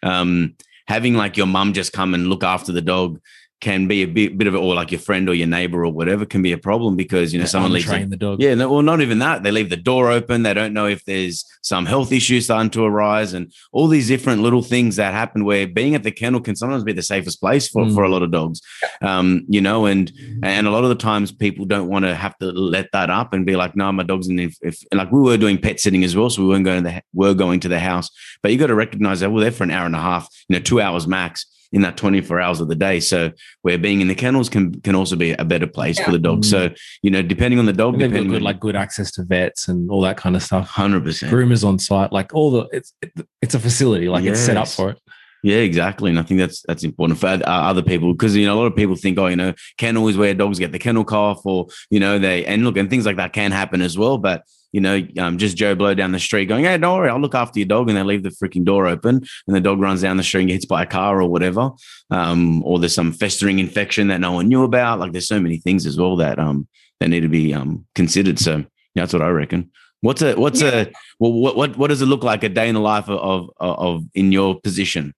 [0.03, 0.55] um,
[0.87, 3.21] having like your mum just come and look after the dog
[3.61, 5.91] can be a bit, bit of it, or like your friend or your neighbor or
[5.91, 7.87] whatever can be a problem because you know someone leaves.
[7.89, 8.41] the dog.
[8.41, 9.43] Yeah, no, well, not even that.
[9.43, 10.43] They leave the door open.
[10.43, 14.43] They don't know if there's some health issue starting to arise, and all these different
[14.43, 15.45] little things that happen.
[15.45, 17.95] Where being at the kennel can sometimes be the safest place for, Mm.
[17.95, 18.61] for a lot of dogs,
[19.01, 19.87] um, you know.
[19.87, 23.09] And and a lot of the times people don't want to have to let that
[23.11, 25.81] up and be like, "No, my dog's in." If, if like we were doing pet
[25.81, 28.11] sitting as well, so we weren't going to the were going to the house,
[28.43, 30.57] but you got to recognize that we're there for an hour and a half, you
[30.57, 33.01] know, two hours max in that 24 hours of the day.
[33.01, 36.19] So where being in the kennels can can also be a better place for the
[36.19, 36.45] dog.
[36.45, 36.71] So,
[37.03, 39.91] you know, depending on the dog, they've got good, like good access to vets and
[39.91, 40.69] all that kind of stuff.
[40.69, 41.33] hundred percent.
[41.33, 44.69] Groomers on site, like all the it's it, it's a facility, like it's set up
[44.69, 45.01] for it.
[45.43, 46.11] Yeah, exactly.
[46.11, 48.75] And I think that's that's important for other people because you know a lot of
[48.75, 52.01] people think, oh, you know, kennel is where dogs get the kennel cough, or you
[52.01, 54.19] know, they and look and things like that can happen as well.
[54.19, 54.43] But
[54.77, 57.35] you know, um, just Joe Blow down the street going, hey, don't worry, I'll look
[57.35, 60.19] after your dog, and they leave the freaking door open, and the dog runs down
[60.19, 61.71] the street and gets hit by a car or whatever,
[62.11, 64.99] um, or there's some festering infection that no one knew about.
[64.99, 66.69] Like there's so many things as well that um
[67.01, 68.39] that need to be um considered.
[68.39, 68.65] So yeah,
[68.97, 69.71] that's what I reckon.
[70.03, 72.75] What's a what's a well, what what what does it look like a day in
[72.75, 75.15] the life of of, of in your position?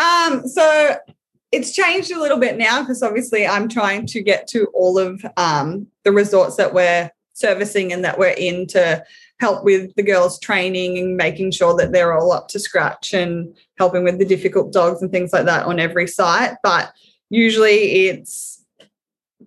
[0.00, 0.98] Um, so
[1.50, 5.26] it's changed a little bit now because obviously I'm trying to get to all of
[5.36, 9.04] um, the resorts that we're servicing and that we're in to
[9.40, 13.56] help with the girls' training and making sure that they're all up to scratch and
[13.78, 16.56] helping with the difficult dogs and things like that on every site.
[16.62, 16.92] But
[17.30, 18.64] usually it's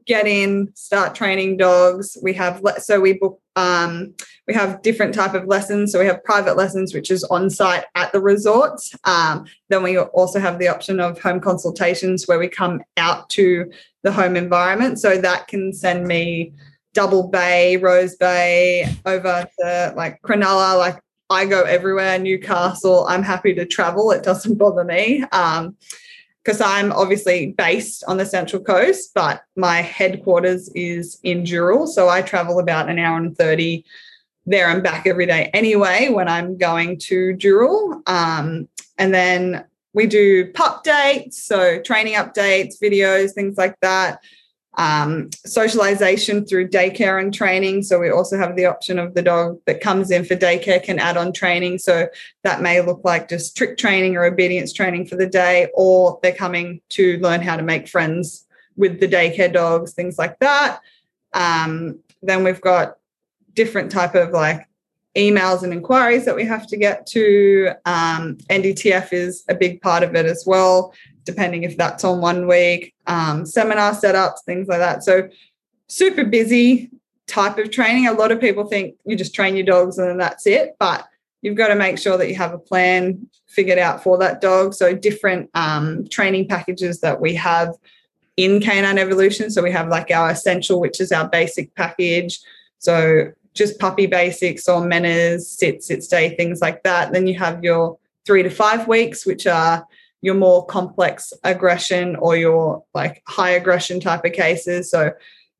[0.05, 2.17] get in, start training dogs.
[2.21, 4.13] We have so we book um,
[4.47, 5.91] we have different type of lessons.
[5.91, 8.95] So we have private lessons, which is on site at the resorts.
[9.03, 13.69] Um, then we also have the option of home consultations where we come out to
[14.03, 14.99] the home environment.
[14.99, 16.53] So that can send me
[16.93, 20.77] Double Bay, Rose Bay, over to like Cronulla.
[20.77, 20.99] Like
[21.29, 23.05] I go everywhere, Newcastle.
[23.07, 24.11] I'm happy to travel.
[24.11, 25.23] It doesn't bother me.
[25.31, 25.77] Um,
[26.43, 31.87] because I'm obviously based on the Central Coast, but my headquarters is in Dural.
[31.87, 33.85] So I travel about an hour and 30
[34.47, 38.01] there and back every day anyway when I'm going to Dural.
[38.09, 44.23] Um, and then we do pup dates, so training updates, videos, things like that.
[44.77, 47.83] Um, socialization through daycare and training.
[47.83, 50.97] So we also have the option of the dog that comes in for daycare can
[50.97, 51.79] add on training.
[51.79, 52.07] So
[52.43, 56.31] that may look like just trick training or obedience training for the day, or they're
[56.33, 60.79] coming to learn how to make friends with the daycare dogs, things like that.
[61.33, 62.97] Um, then we've got
[63.53, 64.67] different type of like
[65.17, 67.71] emails and inquiries that we have to get to.
[67.85, 70.93] Um, NDTF is a big part of it as well,
[71.31, 75.03] depending if that's on one week, um, seminar setups, things like that.
[75.03, 75.29] So,
[75.87, 76.89] super busy
[77.27, 78.07] type of training.
[78.07, 81.05] A lot of people think you just train your dogs and then that's it, but
[81.41, 84.73] you've got to make sure that you have a plan figured out for that dog.
[84.73, 87.75] So, different um, training packages that we have
[88.37, 89.49] in Canine Evolution.
[89.49, 92.39] So, we have like our essential, which is our basic package.
[92.79, 97.11] So, just puppy basics or manners, sit, sit, stay, things like that.
[97.11, 99.85] Then you have your three to five weeks, which are
[100.21, 104.89] your more complex aggression or your like high aggression type of cases.
[104.89, 105.11] So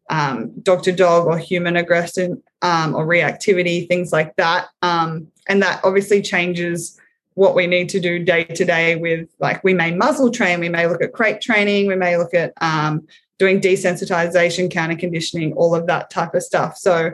[0.09, 4.67] um, dog to dog or human aggression um, or reactivity, things like that.
[4.81, 6.99] Um, and that obviously changes
[7.33, 10.69] what we need to do day to day with like we may muzzle train, we
[10.69, 13.07] may look at crate training, we may look at um,
[13.39, 16.77] doing desensitization, counter conditioning, all of that type of stuff.
[16.77, 17.11] So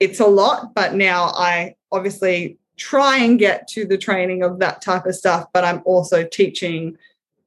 [0.00, 4.82] it's a lot, but now I obviously try and get to the training of that
[4.82, 6.96] type of stuff, but I'm also teaching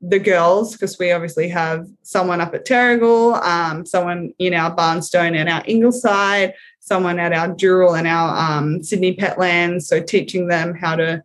[0.01, 5.35] the girls because we obviously have someone up at Terrigal, um, someone in our Barnstone
[5.35, 9.87] and our Ingleside, someone at our Dural and our um, Sydney Petlands.
[9.87, 11.23] So teaching them how to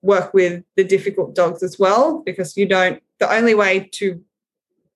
[0.00, 3.02] work with the difficult dogs as well, because you don't.
[3.18, 4.22] The only way to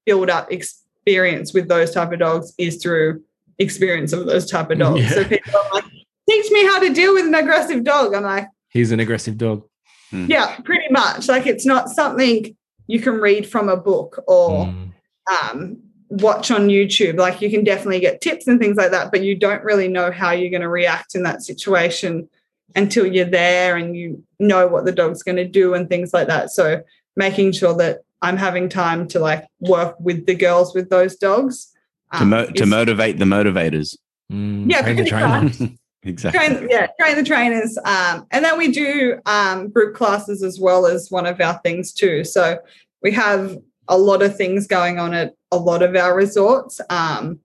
[0.06, 3.22] build up experience with those type of dogs is through
[3.58, 5.00] experience of those type of dogs.
[5.00, 5.10] Yeah.
[5.10, 5.84] So people are like,
[6.28, 8.14] teach me how to deal with an aggressive dog.
[8.14, 9.64] I'm like, he's an aggressive dog.
[10.10, 10.26] Hmm.
[10.28, 11.28] Yeah, pretty much.
[11.28, 12.56] Like it's not something
[12.86, 14.92] you can read from a book or mm.
[15.32, 17.18] um, watch on YouTube.
[17.18, 20.10] Like you can definitely get tips and things like that, but you don't really know
[20.10, 22.28] how you're going to react in that situation
[22.76, 26.26] until you're there and you know what the dog's going to do and things like
[26.28, 26.50] that.
[26.50, 26.82] So
[27.16, 31.72] making sure that I'm having time to like work with the girls with those dogs
[32.18, 33.96] to, mo- um, to motivate the motivators.
[34.30, 35.62] Mm, yeah, train the trainers.
[36.02, 36.38] Exactly.
[36.38, 37.78] Train, yeah, train the trainers.
[37.84, 41.92] Um, and then we do um, group classes as well as one of our things
[41.92, 42.24] too.
[42.24, 42.58] So
[43.02, 46.80] we have a lot of things going on at a lot of our resorts.
[46.88, 47.40] Um,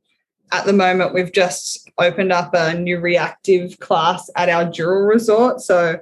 [0.51, 5.61] at the moment, we've just opened up a new reactive class at our Dural resort.
[5.61, 5.99] So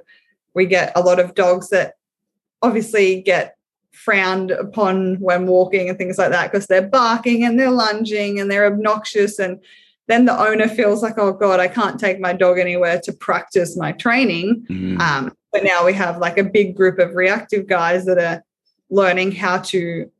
[0.54, 1.94] we get a lot of dogs that
[2.62, 3.56] obviously get
[3.92, 8.50] frowned upon when walking and things like that because they're barking and they're lunging and
[8.50, 9.58] they're obnoxious and
[10.08, 13.76] then the owner feels like oh god i can't take my dog anywhere to practice
[13.76, 15.00] my training mm-hmm.
[15.00, 18.42] um, but now we have like a big group of reactive guys that are
[18.90, 20.10] learning how to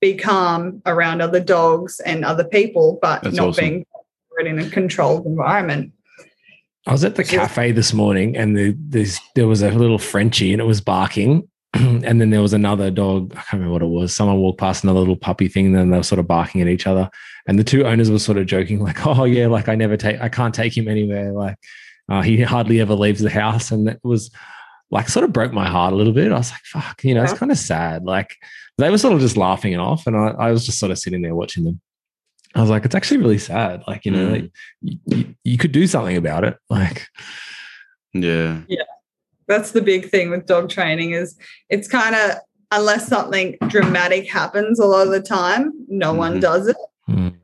[0.00, 3.64] be calm around other dogs and other people but That's not awesome.
[3.64, 3.86] being
[4.40, 5.92] in a controlled environment
[6.86, 10.60] I was at the cafe this morning and the, there was a little Frenchie and
[10.60, 13.32] it was barking and then there was another dog.
[13.32, 14.14] I can't remember what it was.
[14.14, 16.68] Someone walked past another little puppy thing, and then they were sort of barking at
[16.68, 17.10] each other.
[17.46, 20.20] And the two owners were sort of joking, like, "Oh yeah, like I never take,
[20.20, 21.32] I can't take him anywhere.
[21.32, 21.56] Like
[22.10, 24.30] uh, he hardly ever leaves the house." And it was
[24.90, 26.30] like sort of broke my heart a little bit.
[26.30, 28.04] I was like, "Fuck," you know, it's kind of sad.
[28.04, 28.36] Like
[28.76, 30.98] they were sort of just laughing it off, and I, I, was just sort of
[30.98, 31.80] sitting there watching them.
[32.54, 33.82] I was like, "It's actually really sad.
[33.88, 34.32] Like you know, mm.
[34.32, 34.50] like,
[34.82, 36.58] you, you could do something about it.
[36.68, 37.08] Like."
[38.12, 38.60] Yeah.
[38.68, 38.82] Yeah
[39.52, 41.36] that's the big thing with dog training is
[41.68, 42.32] it's kind of
[42.72, 46.18] unless something dramatic happens a lot of the time, no mm-hmm.
[46.18, 46.76] one does it.
[47.08, 47.36] Mm.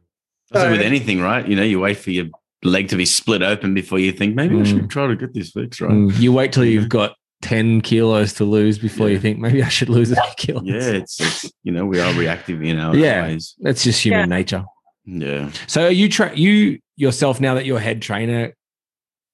[0.53, 1.47] So, with anything, right?
[1.47, 2.27] You know, you wait for your
[2.64, 4.62] leg to be split open before you think maybe mm.
[4.62, 5.90] I should try to get this fixed, right?
[5.90, 6.18] Mm.
[6.18, 9.14] You wait till you've got 10 kilos to lose before yeah.
[9.14, 10.62] you think maybe I should lose a few kilos.
[10.64, 13.55] Yeah, it's, it's, you know, we are reactive in our yeah, ways.
[13.61, 14.37] That's just human yeah.
[14.37, 14.64] nature.
[15.05, 15.51] Yeah.
[15.66, 18.55] So you tra- you yourself now that you're head trainer,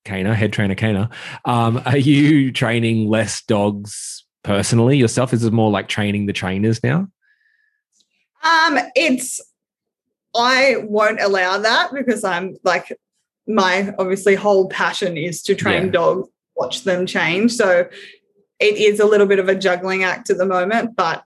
[0.05, 1.11] Kana, head trainer Kana,
[1.45, 5.33] um, are you training less dogs personally yourself?
[5.33, 7.09] Is it more like training the trainers now?
[8.43, 9.41] Um, it's
[10.37, 12.93] I won't allow that because I'm like
[13.47, 15.91] my obviously whole passion is to train yeah.
[15.93, 17.53] dogs, watch them change.
[17.53, 17.89] So
[18.61, 21.25] it is a little bit of a juggling act at the moment, but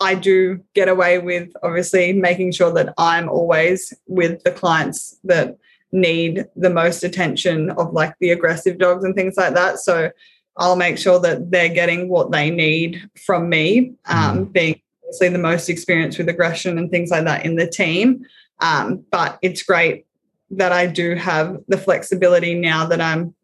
[0.00, 5.56] I do get away with obviously making sure that I'm always with the clients that
[5.92, 9.78] need the most attention of like the aggressive dogs and things like that.
[9.78, 10.10] So
[10.56, 14.52] I'll make sure that they're getting what they need from me, um, mm.
[14.52, 18.24] being obviously the most experience with aggression and things like that in the team.
[18.60, 20.06] Um, but it's great
[20.50, 23.34] that I do have the flexibility now that I'm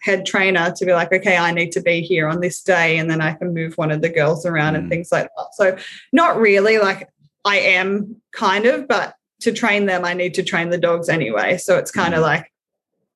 [0.00, 3.10] head trainer to be like, okay, I need to be here on this day, and
[3.10, 4.90] then I can move one of the girls around and Mm.
[4.90, 5.54] things like that.
[5.54, 5.76] So,
[6.12, 7.08] not really like
[7.44, 11.58] I am kind of, but to train them, I need to train the dogs anyway.
[11.58, 12.26] So it's kind of Mm.
[12.26, 12.52] like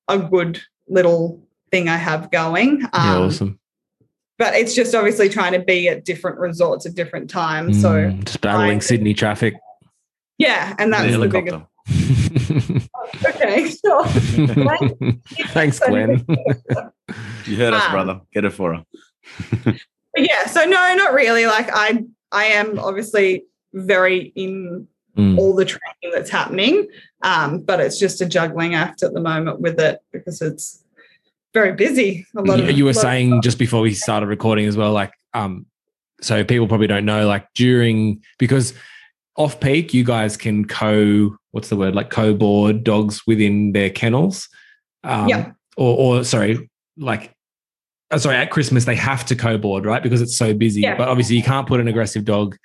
[0.08, 2.80] a good little thing I have going.
[2.80, 3.58] yeah, Um, awesome.
[4.38, 7.80] But it's just obviously trying to be at different resorts at different times.
[7.80, 9.54] So Mm, just battling I- Sydney traffic.
[10.38, 11.56] yeah, and that's the, biggest.
[11.56, 11.68] helicopter.
[13.26, 14.04] Okay, sure.
[15.48, 16.24] Thanks, Glenn.
[17.44, 18.20] You heard us, Um, brother.
[18.32, 19.74] Get it for her.
[20.16, 21.46] Yeah, so no, not really.
[21.46, 23.44] Like I, I am obviously
[23.74, 24.86] very in
[25.16, 25.38] Mm.
[25.38, 26.88] all the training that's happening,
[27.22, 30.82] um, but it's just a juggling act at the moment with it because it's
[31.52, 32.26] very busy.
[32.34, 34.74] A lot you, of you were lot of- saying just before we started recording as
[34.76, 35.66] well, like, um,
[36.22, 38.72] so people probably don't know, like during because
[39.36, 43.90] off peak, you guys can co what's the word like co board dogs within their
[43.90, 44.48] kennels.
[45.04, 45.52] Um, Yeah.
[45.76, 47.34] Or, or sorry, like.
[48.10, 50.02] uh, Sorry, at Christmas they have to co-board, right?
[50.02, 50.82] Because it's so busy.
[50.82, 50.96] Yeah.
[50.96, 52.56] But obviously you can't put an aggressive dog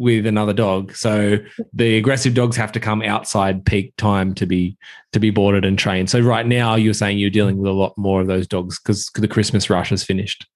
[0.00, 0.96] with another dog.
[0.96, 1.36] So
[1.74, 4.76] the aggressive dogs have to come outside peak time to be
[5.12, 6.08] to be boarded and trained.
[6.08, 9.10] So right now you're saying you're dealing with a lot more of those dogs because
[9.14, 10.46] the Christmas rush has finished.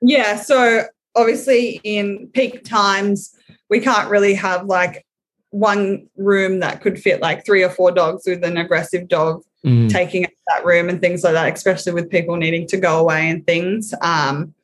[0.00, 0.36] Yeah.
[0.36, 0.84] So
[1.16, 3.34] obviously, in peak times,
[3.68, 5.04] we can't really have like
[5.50, 9.90] one room that could fit like three or four dogs with an aggressive dog Mm.
[9.90, 13.28] taking up that room and things like that, especially with people needing to go away
[13.28, 13.92] and things.
[14.00, 14.54] Um,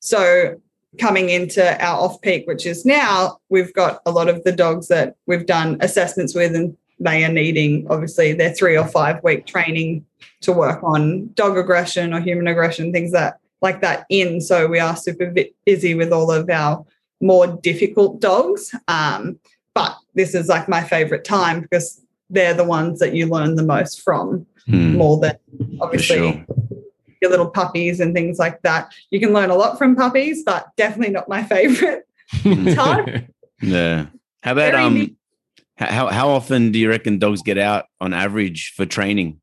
[0.00, 0.60] so
[0.98, 4.88] coming into our off peak, which is now, we've got a lot of the dogs
[4.88, 9.46] that we've done assessments with, and they are needing obviously their three or five week
[9.46, 10.04] training
[10.42, 14.40] to work on dog aggression or human aggression, things that like that in.
[14.40, 15.32] So we are super
[15.64, 16.84] busy with all of our
[17.20, 18.74] more difficult dogs.
[18.88, 19.38] Um,
[19.74, 23.62] but this is like my favorite time because they're the ones that you learn the
[23.62, 25.36] most from Hmm, more than
[25.80, 26.44] obviously sure.
[27.20, 28.92] Your little puppies and things like that.
[29.10, 32.06] You can learn a lot from puppies, but definitely not my favorite.
[32.76, 33.28] hard.
[33.60, 34.06] Yeah.
[34.42, 34.94] How about Very um?
[34.94, 35.16] neat.
[35.76, 39.40] How how often do you reckon dogs get out on average for training?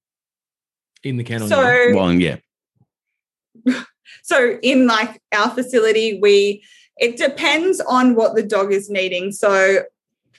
[1.04, 1.48] In the kennel.
[1.48, 2.38] So, Well, yeah.
[4.24, 6.64] so in like our facility, we
[6.98, 9.32] it depends on what the dog is needing.
[9.32, 9.84] So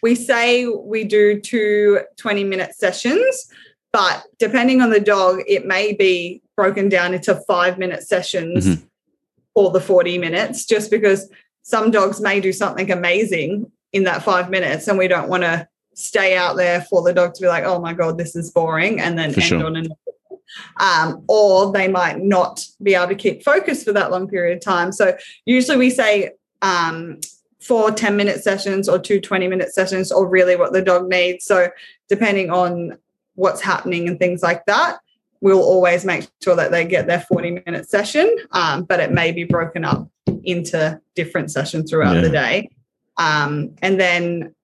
[0.03, 3.49] we say we do two 20 minute sessions,
[3.93, 8.83] but depending on the dog, it may be broken down into five minute sessions Mhm.
[9.55, 11.31] for the 40 minutes, just because
[11.63, 15.69] some dogs may do something amazing in that five minutes, and we don't want to
[15.95, 18.99] stay out there for the dog to be like, oh my God, this is boring,
[19.01, 19.65] and then For end sure.
[19.67, 19.89] on an
[20.81, 24.61] um, or they might not be able to keep focus for that long period of
[24.65, 24.91] time.
[24.91, 26.33] So usually we say
[26.63, 27.21] um,
[27.61, 31.45] four 10 minute sessions or two 20 minute sessions or really what the dog needs.
[31.45, 31.69] So
[32.09, 32.99] depending on
[33.35, 34.99] what's happening and things like that,
[35.41, 39.33] we'll always make sure that they get their 40 minute session, um, but it may
[39.33, 40.09] be broken up
[40.45, 42.23] into different sessions throughout Yeah.
[42.23, 42.69] the day.
[43.19, 44.55] Um, and then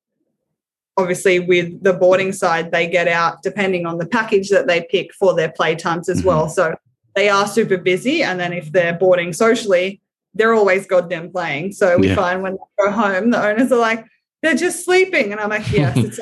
[0.97, 5.13] obviously with the boarding side they get out depending on the package that they pick
[5.13, 6.73] for their play times as well so
[7.17, 10.01] they are super busy and then if they're boarding socially
[10.35, 12.15] they're always goddamn playing so we Yeah.
[12.15, 14.05] find when they go home the owners are like
[14.41, 16.21] they're just sleeping and i'm like yes it's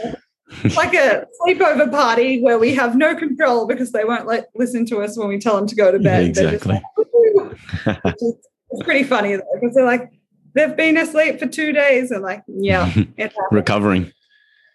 [0.52, 4.48] like, it's like a sleepover party where we have no control because they won't let
[4.54, 6.74] listen to us when we tell them to go to bed They're exactly.
[6.74, 7.56] like, "Woo."
[8.02, 10.10] Which is- it's pretty funny though because they're like
[10.54, 12.92] they've been asleep for two days and like yeah.
[13.50, 14.12] Recovering.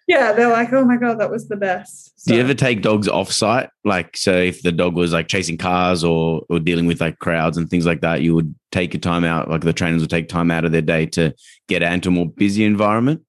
[0.06, 2.14] Yeah, they're like, oh my god, that was the best.
[2.26, 3.68] Do you ever take dogs off site?
[3.84, 7.58] Like, so if the dog was like chasing cars or or dealing with like crowds
[7.58, 9.50] and things like that, you would take your time out.
[9.50, 11.34] Like the trainers would take time out of their day to
[11.66, 13.22] get out into a more busy environment.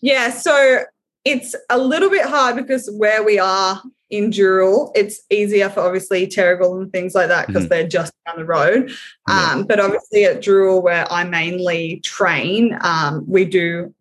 [0.00, 0.84] Yeah, so
[1.24, 6.26] it's a little bit hard because where we are in Dural, it's easier for obviously
[6.26, 7.68] Terrigal and things like that because Mhm.
[7.70, 8.90] they're just down the road.
[9.28, 9.50] Yeah.
[9.52, 13.94] Um, but obviously at Dural, where I mainly train, um, we do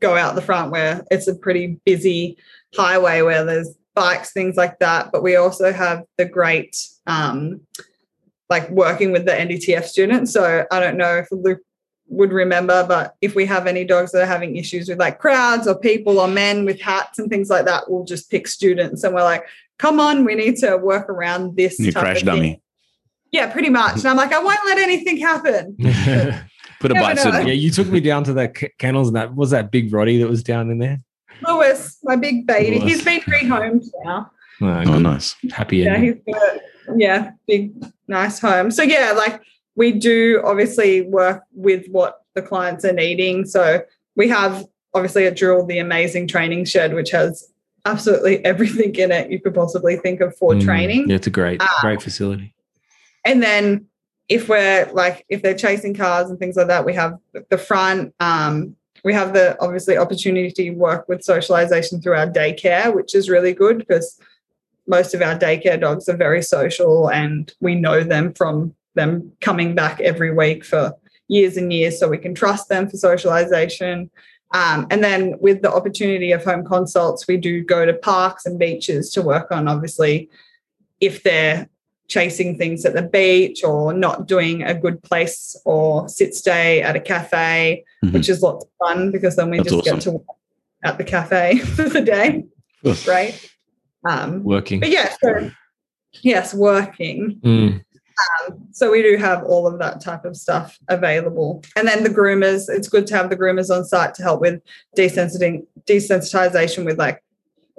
[0.00, 2.36] go out the front where it's a pretty busy
[2.74, 5.12] highway where there's bikes, things like that.
[5.12, 7.60] But we also have the great um,
[8.50, 10.32] like working with the NDTF students.
[10.32, 11.60] So I don't know if Luke
[12.08, 15.66] would remember, but if we have any dogs that are having issues with like crowds
[15.66, 19.14] or people or men with hats and things like that, we'll just pick students and
[19.14, 19.44] we're like,
[19.78, 21.80] come on, we need to work around this.
[21.80, 22.60] New type crash of thing." dummy.
[23.32, 23.96] Yeah, pretty much.
[23.96, 25.76] And I'm like, I won't let anything happen.
[26.80, 27.22] Put a Never bite know.
[27.22, 29.90] suit yeah, you took me down to the k- kennels and that was that big
[29.90, 31.00] Rottie that was down in there.
[31.46, 32.92] Lewis, my big baby, Lewis.
[32.92, 34.30] he's been rehomed now.
[34.60, 35.34] Oh, Oh, nice.
[35.50, 36.20] Happy Yeah, ending.
[36.26, 36.58] he's got
[36.96, 37.72] yeah, big
[38.06, 38.70] nice home.
[38.70, 39.40] So yeah, like
[39.76, 43.44] we do obviously work with what the clients are needing.
[43.44, 43.82] So
[44.16, 47.52] we have obviously at Dural the amazing training shed, which has
[47.84, 51.08] absolutely everything in it you could possibly think of for Mm, training.
[51.08, 51.78] Yeah, it's a great, Ah.
[51.80, 52.54] great facility.
[53.24, 53.86] And then
[54.28, 57.18] if we're like if they're chasing cars and things like that, we have
[57.50, 58.14] the front.
[58.20, 63.28] Um, we have the obviously opportunity to work with socialization through our daycare, which is
[63.28, 64.18] really good because
[64.86, 69.74] most of our daycare dogs are very social and we know them from them coming
[69.74, 70.94] back every week for
[71.28, 74.10] years and years, so we can trust them for socialization.
[74.52, 78.58] Um, and then with the opportunity of home consults, we do go to parks and
[78.58, 80.28] beaches to work on obviously
[81.00, 81.68] if they're
[82.06, 86.94] chasing things at the beach or not doing a good place or sit stay at
[86.94, 88.12] a cafe, Mhm.
[88.12, 90.22] which is lots of fun because then we That's just get to work
[90.84, 92.44] at the cafe for the day.
[93.08, 93.50] right.
[94.06, 94.80] Um, Working.
[94.80, 95.50] but yeah, so
[96.22, 97.40] yes, working.
[97.42, 97.84] Mm,
[98.72, 101.62] So we do have all of that type of stuff available.
[101.76, 104.60] And then the groomers, it's good to have the groomers on site to help with
[104.96, 107.22] desensitizing desensitization with like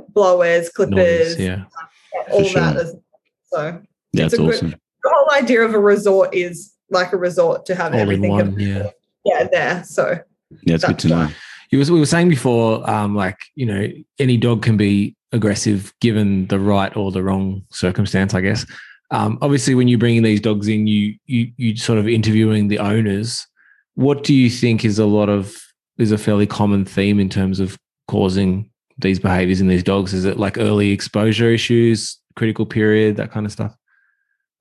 [0.10, 1.64] blowers, clippers, noise, yeah.
[2.32, 2.62] all sure.
[2.62, 2.78] that.
[2.78, 2.96] As,
[3.48, 3.82] so
[4.14, 7.76] Yeah, It's a good- the whole idea of a resort is like a resort to
[7.76, 8.60] have All in everything one.
[8.60, 8.90] Yeah.
[9.24, 9.84] yeah there.
[9.84, 10.20] So
[10.64, 11.28] Yeah, it's good to know.
[11.72, 13.88] You was, we were saying before, um, like, you know,
[14.20, 18.66] any dog can be aggressive given the right or the wrong circumstance, I guess.
[19.12, 22.80] Um, obviously, when you're bringing these dogs in, you, you, you sort of interviewing the
[22.80, 23.46] owners.
[23.96, 25.56] What do you think is a lot of,
[25.98, 27.78] is a fairly common theme in terms of
[28.08, 30.14] causing these behaviors in these dogs?
[30.14, 33.76] Is it like early exposure issues, critical period, that kind of stuff?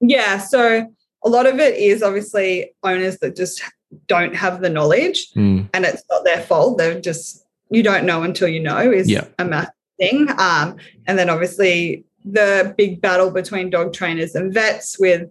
[0.01, 0.87] yeah, so
[1.25, 3.63] a lot of it is obviously owners that just
[4.07, 6.77] don't have the knowledge Mm, and it's not their fault.
[6.79, 9.25] They're just you don't know until you know is Yeah.
[9.39, 10.29] a massive thing.
[10.39, 10.77] Um,
[11.07, 15.29] and then obviously the big battle between dog trainers and vets with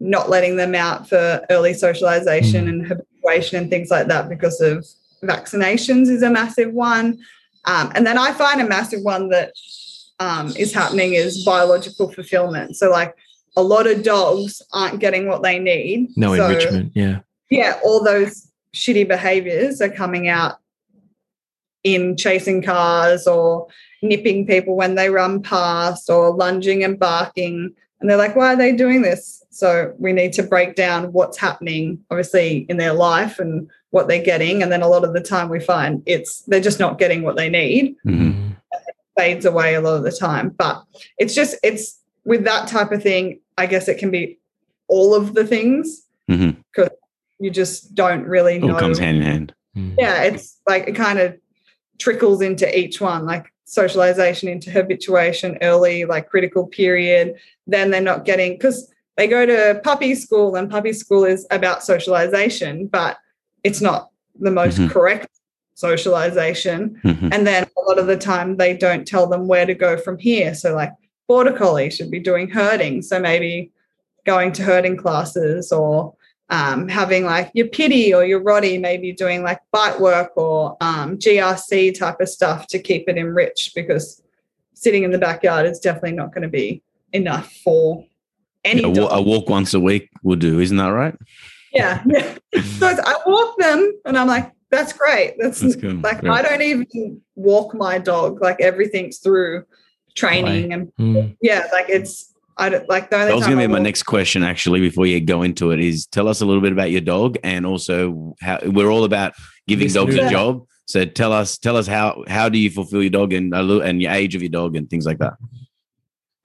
[0.00, 2.68] not letting them out for early socialization Mm.
[2.68, 4.86] and habituation and things like that because of
[5.22, 7.18] vaccinations is a massive one.
[7.66, 9.52] Um, and then I find a massive one that
[10.18, 12.76] um, is happening is biological fulfillment.
[12.76, 13.14] So like
[13.56, 16.08] a lot of dogs aren't getting what they need.
[16.16, 16.92] no So- enrichment.
[16.94, 17.20] Yeah.
[17.50, 20.56] yeah, all those shitty behaviors are coming out
[21.84, 23.66] in chasing cars or
[24.02, 27.72] nipping people when they run past or lunging and barking.
[28.00, 29.42] And they're like, why are they doing this?
[29.50, 34.22] So we need to break down what's happening, obviously, in their life and what they're
[34.22, 34.62] getting.
[34.62, 37.36] And then a lot of the time we find it's they're just not getting what
[37.36, 38.32] they need, Mhm.
[38.32, 38.56] Mm,
[39.18, 40.50] fades away a lot of the time.
[40.50, 40.82] But
[41.18, 44.38] it's just, it's with that type of thing, I guess it can be
[44.88, 46.06] all of the things.
[46.30, 46.56] Mhm.
[47.42, 48.76] You just don't really know.
[48.76, 49.54] It comes hand in hand.
[49.76, 49.94] mm.
[49.98, 51.36] yeah, it's like it kind of
[52.00, 57.34] trickles into each one, like socialization into habituation early, like critical period.
[57.68, 61.84] Then they're not getting because they go to puppy school and puppy school is about
[61.84, 63.18] socialization, but
[63.62, 64.90] it's not the most Mhm.
[64.90, 65.28] correct
[65.74, 66.98] socialization.
[67.04, 67.32] Mhm.
[67.32, 70.18] And then a lot of the time they don't tell them where to go from
[70.18, 70.54] here.
[70.54, 70.92] So like
[71.28, 73.02] border collie should be doing herding.
[73.02, 73.70] So maybe
[74.26, 76.14] going to herding classes or
[76.50, 81.16] um, having like your pity or your rottie, maybe doing like bite work or um,
[81.16, 84.22] GRC type of stuff to keep it enriched because
[84.74, 86.82] sitting in the backyard is definitely not going to be
[87.12, 88.04] enough for
[88.64, 91.14] any a, wa- a walk once a week will do, isn't that right?
[91.72, 92.34] Yeah, yeah.
[92.78, 95.34] So it's, I walk them and I'm like, that's great.
[95.38, 96.02] That's, That's good.
[96.02, 96.30] like Great.
[96.32, 98.40] I don't even walk my dog.
[98.40, 99.64] Like everything's through
[100.16, 101.36] training and Mm.
[101.40, 103.78] yeah, like it's I don't like the only That was going to I be my
[103.78, 105.80] walk- next question, actually, before you go into it.
[105.80, 109.32] Is tell us a little bit about your dog, and also how we're all about
[109.66, 110.26] giving Yes, dogs yeah.
[110.26, 110.66] a job.
[110.86, 114.02] So tell us, tell us how how do you fulfill your dog and a and
[114.02, 115.34] your age of your dog and things like that.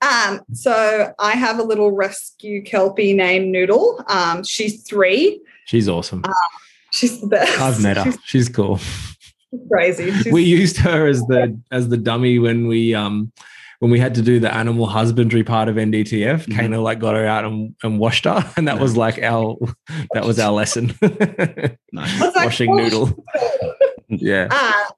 [0.01, 4.03] Um, so I have a little rescue kelpie named Noodle.
[4.07, 5.41] Um, she's three.
[5.65, 6.23] She's awesome.
[6.91, 7.59] She's the best.
[7.59, 8.11] I've met her.
[8.11, 8.79] She's She's cool.
[9.71, 10.11] crazy.
[10.11, 13.31] She's, we used her as the as the dummy when we um
[13.85, 16.47] when we had to do the animal husbandry part of NDTF.
[16.47, 16.55] Mhm.
[16.55, 19.57] Kana like got her out and, and washed her, and that was like our
[20.13, 20.91] that was our lesson.
[21.91, 22.19] Nice.
[22.19, 23.25] I was like, Washing "Oh, noodle.
[24.09, 24.47] Yeah.
[24.49, 24.91] Uh,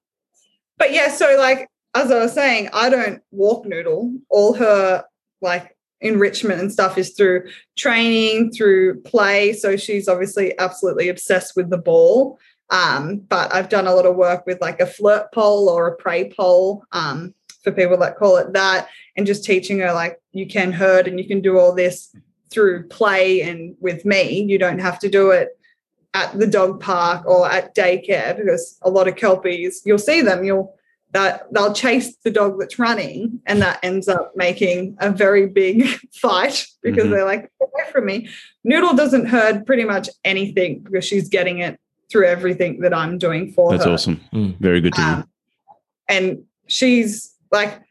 [0.77, 4.17] but yeah, so like as I was saying, I don't walk Noodle.
[4.29, 5.03] All her
[5.41, 9.51] like enrichment and stuff is through training, through play.
[9.51, 12.39] So she's obviously absolutely obsessed with the ball.
[12.69, 15.95] Um, but I've done a lot of work with like a flirt pole or a
[15.97, 17.33] prey pole um,
[17.67, 21.19] for people that call it that, and just teaching her like you can herd and
[21.19, 22.15] you can do all this
[22.49, 24.41] through play and with me.
[24.43, 25.49] You don't have to do it
[26.13, 30.45] at the dog park or at daycare because a lot of kelpies you'll see them
[30.45, 30.73] you'll
[31.11, 35.83] that they'll chase the dog that's running and that ends up making a very big
[36.13, 37.09] fight because Mhm.
[37.11, 38.29] they're like away from me
[38.63, 41.77] noodle doesn't herd pretty much anything because she's getting it
[42.09, 43.77] through everything that i'm doing for her.
[43.77, 44.21] That's awesome.
[44.33, 44.57] Mm.
[44.59, 45.13] Very good to hear.
[45.13, 45.29] um,
[46.07, 47.81] and she's like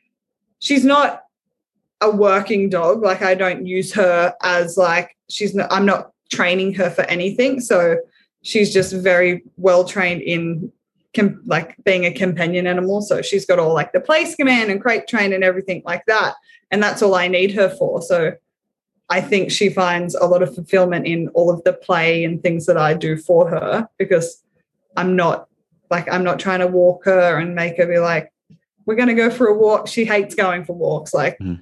[0.59, 1.23] she's not
[2.01, 3.03] a working dog.
[3.03, 7.61] Like I don't use her as like she's not, I'm not training her for anything.
[7.61, 7.97] So
[8.43, 10.73] she's just very well trained in
[11.15, 13.01] com- like being a companion animal.
[13.01, 16.35] So she's got all like the place command and crate train and everything like that.
[16.71, 18.03] And that's all I need her for.
[18.03, 18.33] So
[19.09, 22.67] I think she finds a lot of fulfillment in all of the play and things
[22.67, 24.43] that I do for her because
[24.97, 25.49] I'm not
[25.91, 28.33] like I'm not trying to walk her and make her be like,
[28.87, 29.89] we're going to go for a walk.
[29.89, 31.13] She hates going for walks.
[31.13, 31.61] Like Mhm.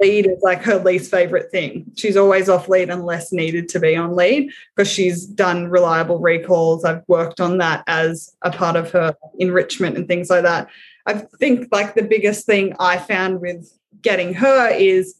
[0.00, 1.86] lead is like her least favorite thing.
[1.96, 6.84] She's always off lead unless needed to be on lead because she's done reliable recalls.
[6.84, 10.68] I've worked on that as a part of her enrichment and things like that.
[11.06, 13.72] I think like the biggest thing I found with
[14.02, 15.14] getting her is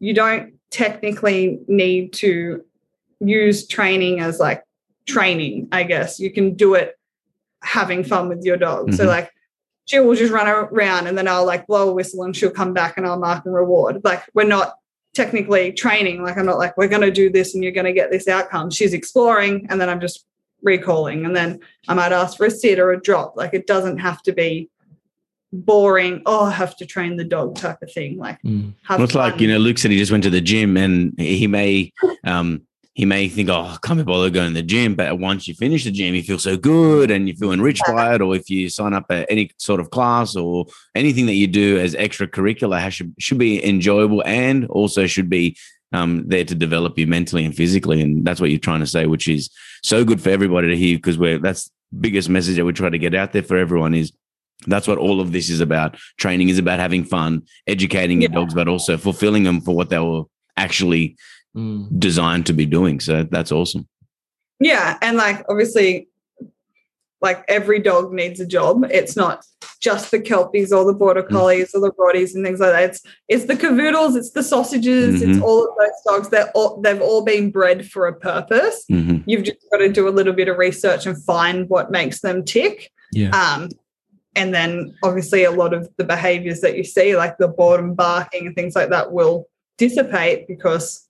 [0.00, 2.62] you don't technically need to
[3.20, 4.62] use training as like
[5.06, 6.20] training, I guess.
[6.20, 6.96] You can do it
[7.62, 8.92] having fun with your dog.
[8.92, 9.08] So Mhm.
[9.08, 9.30] like
[9.88, 12.74] she will just run around and then I'll like blow a whistle and she'll come
[12.74, 14.02] back and I'll mark and reward.
[14.04, 14.74] Like we're not
[15.14, 16.22] technically training.
[16.22, 18.70] Like I'm not like, we're gonna do this and you're gonna get this outcome.
[18.70, 20.26] She's exploring and then I'm just
[20.62, 21.24] recalling.
[21.24, 23.34] And then I might ask for a sit or a drop.
[23.34, 24.68] Like it doesn't have to be
[25.52, 28.18] boring, oh, I have to train the dog type of thing.
[28.18, 28.74] Like Mm.
[28.82, 31.18] have Well, it's like you know, Luke said he just went to the gym, and
[31.18, 31.92] he may,
[32.24, 32.62] um,
[32.98, 34.96] he may think, oh, I can't be bothered going to the gym.
[34.96, 38.16] But once you finish the gym, you feel so good, and you feel enriched by
[38.16, 38.20] it.
[38.20, 41.78] Or if you sign up at any sort of class or anything that you do
[41.78, 45.56] as extracurricular, has, should should be enjoyable and also should be
[45.92, 48.02] um, there to develop you mentally and physically.
[48.02, 49.48] And that's what you're trying to say, which is
[49.84, 51.70] so good for everybody to hear because we're that's
[52.00, 54.12] biggest message that we try to get out there for everyone is
[54.66, 55.96] that's what all of this is about.
[56.16, 60.00] Training is about having fun, educating your dogs, but also fulfilling them for what they
[60.00, 60.24] were
[60.56, 61.16] actually
[61.56, 61.98] Mm.
[61.98, 63.00] designed to be doing.
[63.00, 63.88] So that's awesome.
[64.60, 66.08] Yeah, and like obviously,
[67.20, 68.84] like every dog needs a job.
[68.90, 69.44] It's not
[69.80, 71.30] just the kelpies or the border Mm.
[71.30, 72.90] collies or the rotties and things like that.
[72.90, 75.42] It's it's the cavoodles, it's the sausages, it's Mhm.
[75.42, 76.28] all of those dogs.
[76.28, 78.84] They're all they've all been bred for a purpose.
[78.90, 79.24] Mhm.
[79.26, 82.44] You've just got to do a little bit of research and find what makes them
[82.44, 82.90] tick.
[83.12, 83.30] Yeah.
[83.30, 83.68] Um,
[84.36, 88.46] and then obviously a lot of the behaviors that you see, like the boredom barking
[88.46, 91.07] and things like that, will dissipate because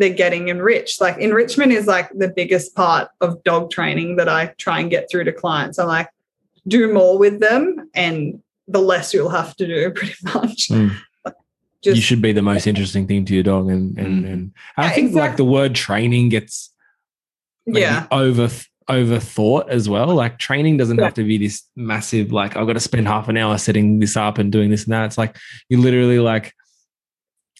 [0.00, 1.00] they're getting enriched.
[1.00, 5.08] Like enrichment is like the biggest part of dog training that I try and get
[5.10, 5.78] through to clients.
[5.78, 6.08] I'm like,
[6.66, 10.68] do more with them and the less you'll have to do pretty much.
[10.68, 10.96] Mm.
[11.82, 14.32] Just you should be the most interesting thing to your dog, and and, Mm.
[14.32, 16.70] and I Yeah, think like the word training gets
[17.66, 18.06] maybe yeah.
[18.10, 18.48] over
[18.90, 20.08] overthought as well.
[20.08, 21.04] Like training doesn't Yeah.
[21.04, 22.32] have to be this massive.
[22.32, 24.92] Like I've got to spend half an hour setting this up and doing this and
[24.92, 25.04] that.
[25.06, 25.36] It's like
[25.68, 26.52] you literally like,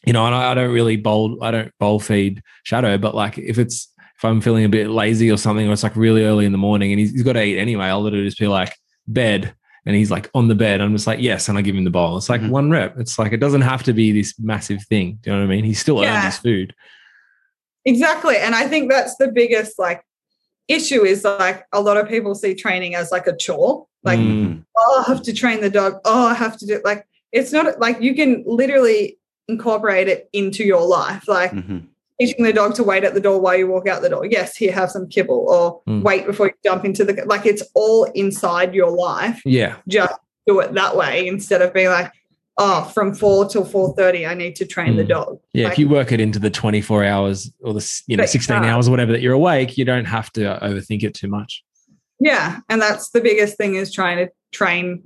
[0.06, 1.42] you know, and I, I don't really bowl.
[1.42, 5.30] I don't bowl feed Shadow, but like if it's if I'm feeling a bit lazy
[5.30, 7.42] or something, or it's like really early in the morning and he's, he's got to
[7.42, 8.74] eat anyway, I'll literally just be like
[9.06, 9.54] bed.
[9.86, 10.82] And he's like on the bed.
[10.82, 11.48] I'm just like, yes.
[11.48, 12.18] And I give him the bowl.
[12.18, 12.50] It's like Mhm.
[12.50, 12.98] one rep.
[12.98, 15.18] It's like, it doesn't have to be this massive thing.
[15.22, 15.64] Do you know what I mean?
[15.64, 16.14] He's still Yeah.
[16.16, 16.74] earned his food.
[17.86, 18.36] Exactly.
[18.36, 20.02] And I think that's the biggest like
[20.68, 23.86] issue is like a lot of people see training as like a chore.
[24.04, 24.64] Like, Mm.
[24.76, 25.94] oh, I have to train the dog.
[26.04, 26.84] Oh, I have to do it.
[26.84, 29.16] like it's not like you can literally
[29.50, 31.26] incorporate it into your life.
[31.28, 31.86] Like Mhm.
[32.20, 34.26] teaching the dog to wait at the door while you walk out the door.
[34.26, 36.02] Yes, here have some kibble or Mm.
[36.02, 39.40] wait before you jump into the like it's all inside your life.
[39.44, 39.76] Yeah.
[39.88, 40.14] Just
[40.46, 42.10] do it that way instead of being like,
[42.58, 45.08] oh, from four till four thirty, I need to train the Mm.
[45.08, 45.38] dog.
[45.54, 48.54] Yeah, Like, if you work it into the 24 hours or the you know 16
[48.56, 48.66] can't.
[48.66, 51.64] hours or whatever that you're awake, you don't have to overthink it too much.
[52.20, 55.02] Yeah, and that's the biggest thing is trying to train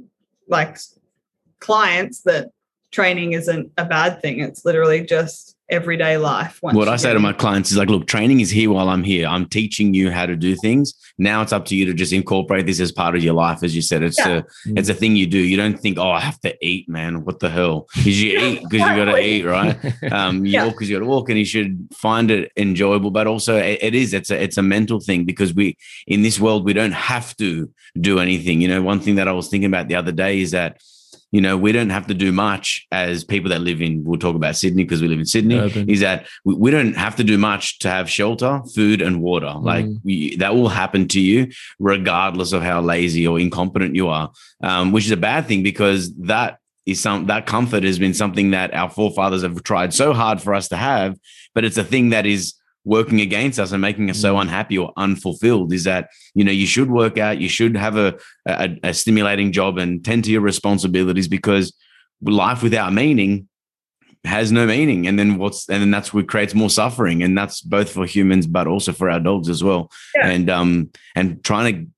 [0.49, 0.76] like
[1.61, 2.51] clients that
[2.95, 4.38] training isn't a bad thing.
[4.40, 6.59] It's literally just everyday life.
[6.62, 9.03] once What I say to my clients is like, look, training is here while I'm
[9.03, 9.26] here.
[9.26, 10.92] I'm teaching you how to do things.
[11.18, 13.62] Now it's up to you to just incorporate this as part of your life.
[13.62, 14.42] As you said, it's Yeah.
[14.42, 14.42] a
[14.78, 15.38] it's a thing you do.
[15.38, 17.24] You don't think, oh, I have to eat, man.
[17.24, 17.88] What the hell?
[17.97, 19.76] Because you eat because you got to eat, right?
[20.12, 20.64] Um, you Yeah.
[20.66, 23.11] walk because you got to walk, and you should find it enjoyable.
[23.11, 25.76] But also, it, it is it's a it's a mental thing because we
[26.07, 27.70] in this world we don't have to
[28.01, 28.61] do anything.
[28.61, 30.80] You know, one thing that I was thinking about the other day is that
[31.35, 34.05] you know we don't have to do much as people that live in.
[34.05, 35.59] We'll talk about Sydney because we live in Sydney.
[35.59, 35.91] Urban.
[35.95, 39.53] Is that we, we don't have to do much to have shelter, food, and water.
[39.70, 40.01] Like Mm.
[40.05, 41.49] we, that will happen to you
[41.80, 44.30] regardless of how lazy or incompetent you are,
[44.62, 48.53] um, which is a bad thing because that is some that comfort has been something
[48.53, 51.18] that our forefathers have tried so hard for us to have,
[51.55, 52.55] but it's a thing that is
[52.85, 54.43] working against us and making us so Mm.
[54.43, 58.14] unhappy or unfulfilled is that you know you should work out you should have a,
[58.47, 61.72] a, a stimulating job and tend to your responsibilities because
[62.22, 63.49] life without meaning
[64.24, 67.61] has no meaning and then what's and then that's what creates more suffering and that's
[67.61, 70.28] both for humans but also for our dogs as well Yeah.
[70.28, 71.91] and um and trying to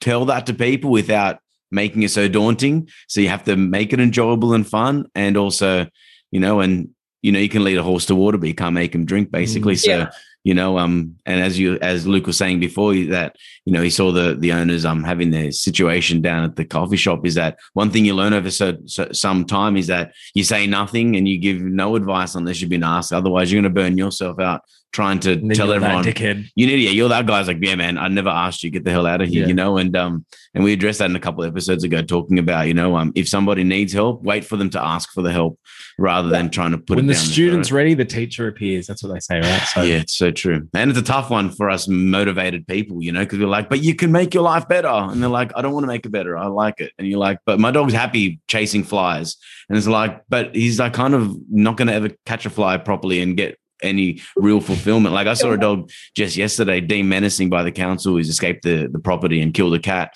[0.00, 1.38] tell that to people without
[1.70, 2.88] making it so daunting.
[3.06, 5.86] So you have to make it enjoyable and fun, and also,
[6.32, 6.88] you know, and
[7.22, 9.30] you know, you can lead a horse to water, but you can't make him drink,
[9.30, 9.76] basically.
[9.76, 10.10] So Yeah.
[10.42, 13.90] you know, um, and as you as Luke was saying before, that you know he
[13.90, 17.26] saw the the owners um having their situation down at the coffee shop.
[17.26, 20.66] Is that one thing you learn over so, so some time is that you say
[20.66, 23.12] nothing and you give no advice unless you've been asked.
[23.12, 24.62] Otherwise, you're going to burn yourself out
[24.92, 26.94] trying to tell everyone you an idiot.
[26.94, 29.28] You're that guy's like, yeah, man, I never asked you, get the hell out of
[29.28, 29.48] here, Yeah.
[29.48, 29.76] you know?
[29.78, 30.24] And um,
[30.54, 33.12] and we addressed that in a couple of episodes ago, talking about, you know, um,
[33.14, 35.58] if somebody needs help, wait for them to ask for the help
[35.98, 38.86] rather than trying to put when the student's ready, the teacher appears.
[38.86, 39.62] That's what they say, right?
[39.62, 40.68] So yeah, it's so true.
[40.74, 43.82] And it's a tough one for us motivated people, you know, because we're like, but
[43.82, 44.88] you can make your life better.
[44.88, 46.36] And they're like, I don't want to make it better.
[46.36, 46.92] I like it.
[46.98, 49.36] And you're like, but my dog's happy chasing flies.
[49.68, 52.76] And it's like, but he's like kind of not going to ever catch a fly
[52.76, 55.14] properly and get any real fulfillment.
[55.14, 58.16] Like I saw a dog just yesterday, deemed menacing by the council.
[58.16, 60.14] He's escaped the, the property and killed a cat.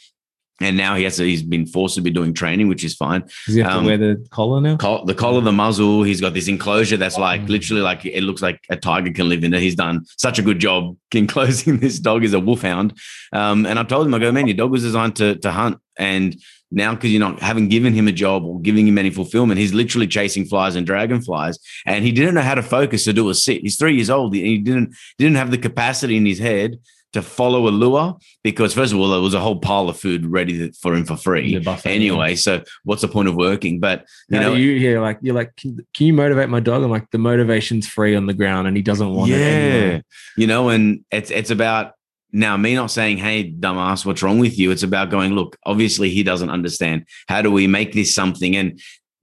[0.60, 3.22] And now he has to, he's been forced to be doing training, which is fine.
[3.46, 4.76] does he have um, to wear the collar now?
[4.76, 6.04] Col- the collar, the muzzle.
[6.04, 7.48] He's got this enclosure that's like Mm.
[7.48, 9.60] literally like it looks like a tiger can live in it.
[9.60, 12.22] He's done such a good job enclosing this dog.
[12.22, 12.96] He's a wolfhound.
[13.32, 15.78] Um, and I told him, I go, man, your dog was designed to to hunt,
[15.98, 16.36] and
[16.74, 19.74] now because you're not haven't given him a job or giving him any fulfillment, he's
[19.74, 23.34] literally chasing flies and dragonflies, and he didn't know how to focus to do a
[23.34, 23.62] sit.
[23.62, 24.34] He's three years old.
[24.34, 26.78] He didn't didn't have the capacity in his head
[27.12, 30.26] to follow a lure because first of all there was a whole pile of food
[30.26, 34.40] ready for him for free buffet, anyway so what's the point of working but you
[34.40, 36.82] know you hear like you're like, can, can you motivate my dog?
[36.82, 39.40] I'm like, the motivation's free on the ground, and he doesn't want it.
[39.40, 40.04] Anyway.
[40.36, 41.93] you know, and it's it's about
[42.34, 46.10] now me not saying, "Hey, dumbass, what's wrong with you?" It's about going, look, obviously
[46.10, 47.06] he doesn't understand.
[47.28, 48.56] How do we make this something?
[48.56, 48.80] And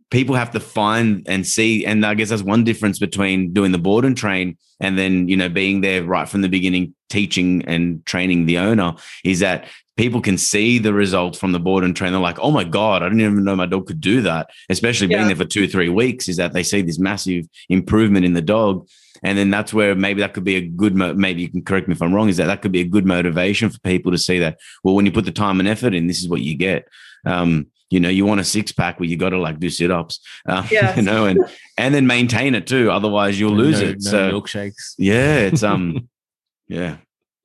[0.10, 1.86] people have to find and see.
[1.86, 5.38] And I guess that's one difference between doing the board and train and then you
[5.38, 8.94] know being there right from the beginning, teaching and training the owner.
[9.26, 12.12] Is that people can see the results from the board and train.
[12.14, 15.08] They're like, "Oh my god, I didn't even know my dog could do that." Especially
[15.08, 18.42] being there for two, three weeks, is that they see this massive improvement in the
[18.42, 18.88] dog
[19.24, 21.88] and then that's where maybe that could be a good mo- maybe you can correct
[21.88, 24.18] me if i'm wrong is that that could be a good motivation for people to
[24.18, 26.56] see that well when you put the time and effort in this is what you
[26.56, 26.88] get
[27.26, 30.20] um you know you want a six pack where you got to like do sit-ups
[30.48, 30.96] uh, Yes.
[30.98, 31.40] you know and
[31.78, 34.94] and then maintain it too otherwise you'll lose No- it no so milkshakes.
[34.98, 36.10] yeah it's um
[36.68, 36.98] yeah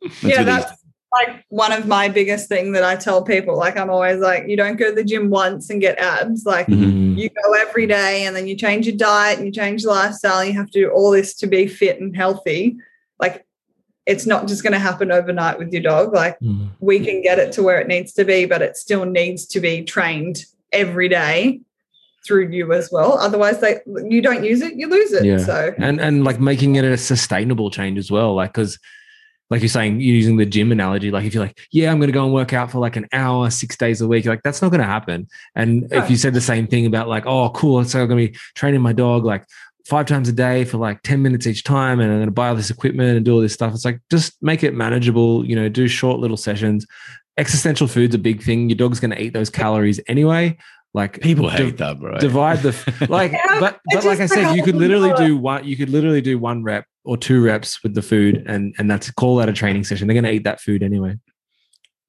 [0.02, 0.72] That's yeah, really- that's
[1.12, 3.56] like one of my biggest thing that I tell people.
[3.56, 6.44] Like I'm always like, you don't go to the gym once and get abs.
[6.44, 7.16] Like Mhm.
[7.16, 10.44] you go every day and then you change your diet and you change your lifestyle.
[10.44, 12.76] You have to do all this to be fit and healthy.
[13.20, 13.44] Like
[14.04, 16.12] it's not just going to happen overnight with your dog.
[16.12, 16.68] Like Mhm.
[16.80, 19.60] we can get it to where it needs to be, but it still needs to
[19.60, 21.60] be trained every day
[22.26, 23.12] through you as well.
[23.18, 23.78] Otherwise, they
[24.08, 25.24] you don't use it, you lose it.
[25.24, 25.38] Yeah.
[25.38, 28.78] So and and like making it a sustainable change as well like because
[29.50, 32.08] like you're saying you're using the gym analogy like if you're like yeah i'm going
[32.08, 34.42] to go and work out for like an hour six days a week you're like
[34.42, 35.26] that's not going to happen.
[35.54, 35.98] And No.
[35.98, 38.38] if you said the same thing about like oh cool so i'm going to be
[38.54, 39.44] training my dog like
[39.86, 42.48] five times a day for like 10 minutes each time and i'm going to buy
[42.48, 45.54] all this equipment and do all this stuff it's like just make it manageable you
[45.54, 46.84] know do short little sessions.
[47.38, 48.70] Existential food's a big thing.
[48.70, 50.56] Your dog's going to eat those calories anyway.
[50.94, 52.16] Like people div- hate that bro.
[52.18, 55.76] divide the like Yeah, but but like i said you could literally do one you
[55.76, 59.36] could literally do one rep or two reps with the food and and that's call
[59.36, 61.14] that a training session they're going to eat that food anyway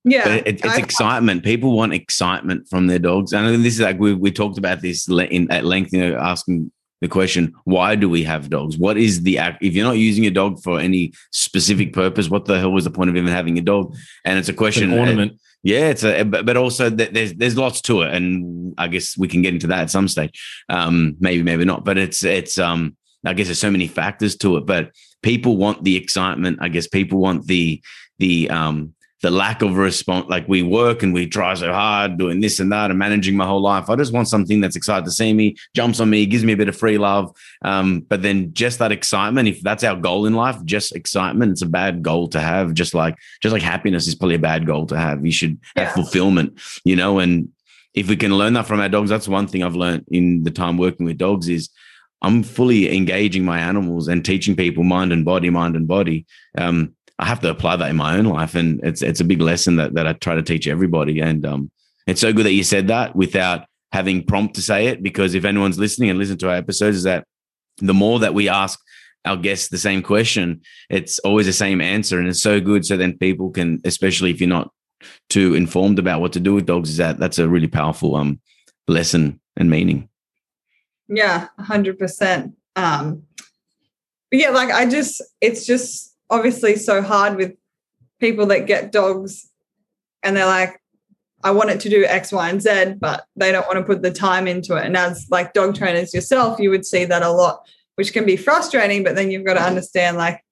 [0.03, 1.43] yeah, it, it's I- excitement.
[1.43, 5.05] People want excitement from their dogs, and this is like we we talked about this
[5.09, 5.91] in, at length.
[5.91, 6.71] You know, asking
[7.01, 8.77] the question, why do we have dogs?
[8.77, 9.61] What is the act?
[9.61, 12.89] If you're not using a dog for any specific purpose, what the hell was the
[12.89, 13.95] point of even having a dog?
[14.23, 14.93] And it's a It's question.
[14.93, 15.33] an ornament
[15.63, 19.17] Yeah, it's a but, but also th- there's there's lots to it, and I guess
[19.17, 20.39] we can get into that at some stage.
[20.69, 22.95] Um, maybe maybe not, but it's it's um
[23.25, 24.65] I guess there's so many factors to it.
[24.65, 24.91] But
[25.21, 26.59] people want the excitement.
[26.61, 27.81] I guess people want the
[28.19, 28.93] the um
[29.23, 30.27] the lack of response.
[30.29, 33.47] Like we work and we try so hard doing this and that and managing my
[33.47, 33.89] whole life.
[33.89, 36.57] I just want something that's excited to see me, jumps on me, gives me a
[36.57, 37.35] bit of free love.
[37.63, 41.63] Um, but then just that excitement, if that's our goal in life, just excitement, it's
[41.63, 42.75] a bad goal to have.
[42.75, 45.25] Just like just like happiness is probably a bad goal to have.
[45.25, 45.93] You should have Yeah.
[45.93, 47.49] fulfillment, you know, and
[47.95, 50.51] if we can learn that from our dogs, that's one thing I've learned in the
[50.51, 51.69] time working with dogs is
[52.21, 56.25] I'm fully engaging my animals and teaching people mind and body, mind and body.
[56.57, 59.41] Um, I have to apply that in my own life, and it's it's a big
[59.41, 61.19] lesson that that I try to teach everybody.
[61.19, 61.71] And um,
[62.05, 65.45] it's so good that you said that without having prompt to say it, because if
[65.45, 67.25] anyone's listening and listen to our episodes, is that
[67.77, 68.79] the more that we ask
[69.25, 72.85] our guests the same question, it's always the same answer, and it's so good.
[72.85, 74.71] So then people can, especially if you're not
[75.29, 78.39] too informed about what to do with dogs, is that that's a really powerful um
[78.87, 80.09] lesson and meaning.
[81.07, 82.53] Yeah, hundred percent.
[82.75, 83.23] Um,
[84.29, 87.53] but yeah, like I just, it's just obviously so hard with
[88.19, 89.49] people that get dogs,
[90.23, 90.81] and they're like,
[91.43, 94.01] I want it to do X, Y, and Z, but they don't want to put
[94.01, 94.85] the time into it.
[94.85, 97.61] And as like dog trainers yourself, you would see that a lot,
[97.95, 99.03] which can be frustrating.
[99.03, 100.43] But then you've got to understand like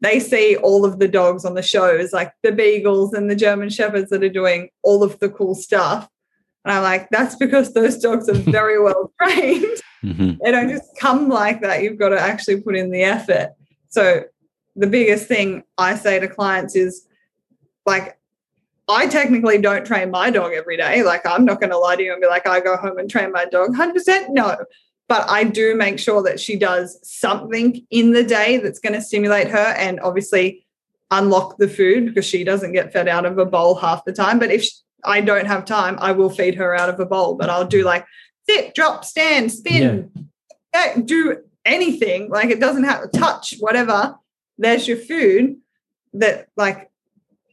[0.00, 3.68] they see all of the dogs on the shows, like the beagles and the German
[3.68, 6.08] shepherds that are doing all of the cool stuff.
[6.68, 9.64] And I'm like, that's because those dogs are very well trained.
[10.04, 10.38] Mhm.
[10.44, 11.82] They don't just come like that.
[11.82, 13.54] You've got to actually put in the effort.
[13.88, 14.24] So
[14.76, 17.06] the biggest thing I say to clients is
[17.86, 18.18] like,
[18.86, 21.02] I technically don't train my dog every day.
[21.02, 23.10] Like, I'm not going to lie to you and be like, I go home and
[23.10, 24.28] train my dog 100%.
[24.28, 24.56] No.
[25.08, 29.00] But I do make sure that she does something in the day that's going to
[29.00, 30.66] stimulate her and obviously
[31.10, 34.38] unlock the food because she doesn't get fed out of a bowl half the time.
[34.38, 34.72] But if sh
[35.04, 37.84] I don't have time, I will feed her out of a bowl, but I'll do
[37.84, 38.04] like
[38.48, 40.10] sit, drop, stand, spin,
[40.74, 42.30] yeah, do anything.
[42.30, 44.16] Like it doesn't have to touch, whatever.
[44.58, 45.56] There's your food
[46.14, 46.90] that like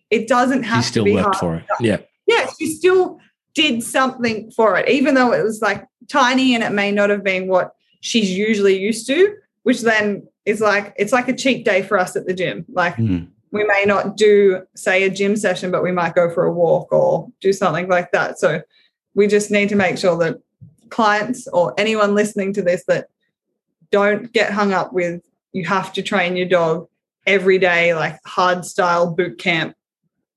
[0.09, 1.37] it doesn't have She still to be worked hard.
[1.39, 1.65] for it.
[1.79, 1.97] Yeah.
[2.27, 3.19] Yeah, she still
[3.53, 7.23] did something for it, even though it was like tiny and it may not have
[7.23, 11.81] been what she's usually used to, which then is like it's like a cheat day
[11.83, 12.65] for us at the gym.
[12.69, 13.27] Like Mhm.
[13.55, 16.91] We may not do say a gym session but we might go for a walk
[16.91, 18.37] or do something like that.
[18.37, 18.61] So
[19.13, 20.41] we just need to make sure that
[20.89, 23.07] clients or anyone listening to this that
[23.91, 25.21] don't get hung up with
[25.53, 26.89] you have to train your dog
[27.25, 29.73] every day like hard style boot camp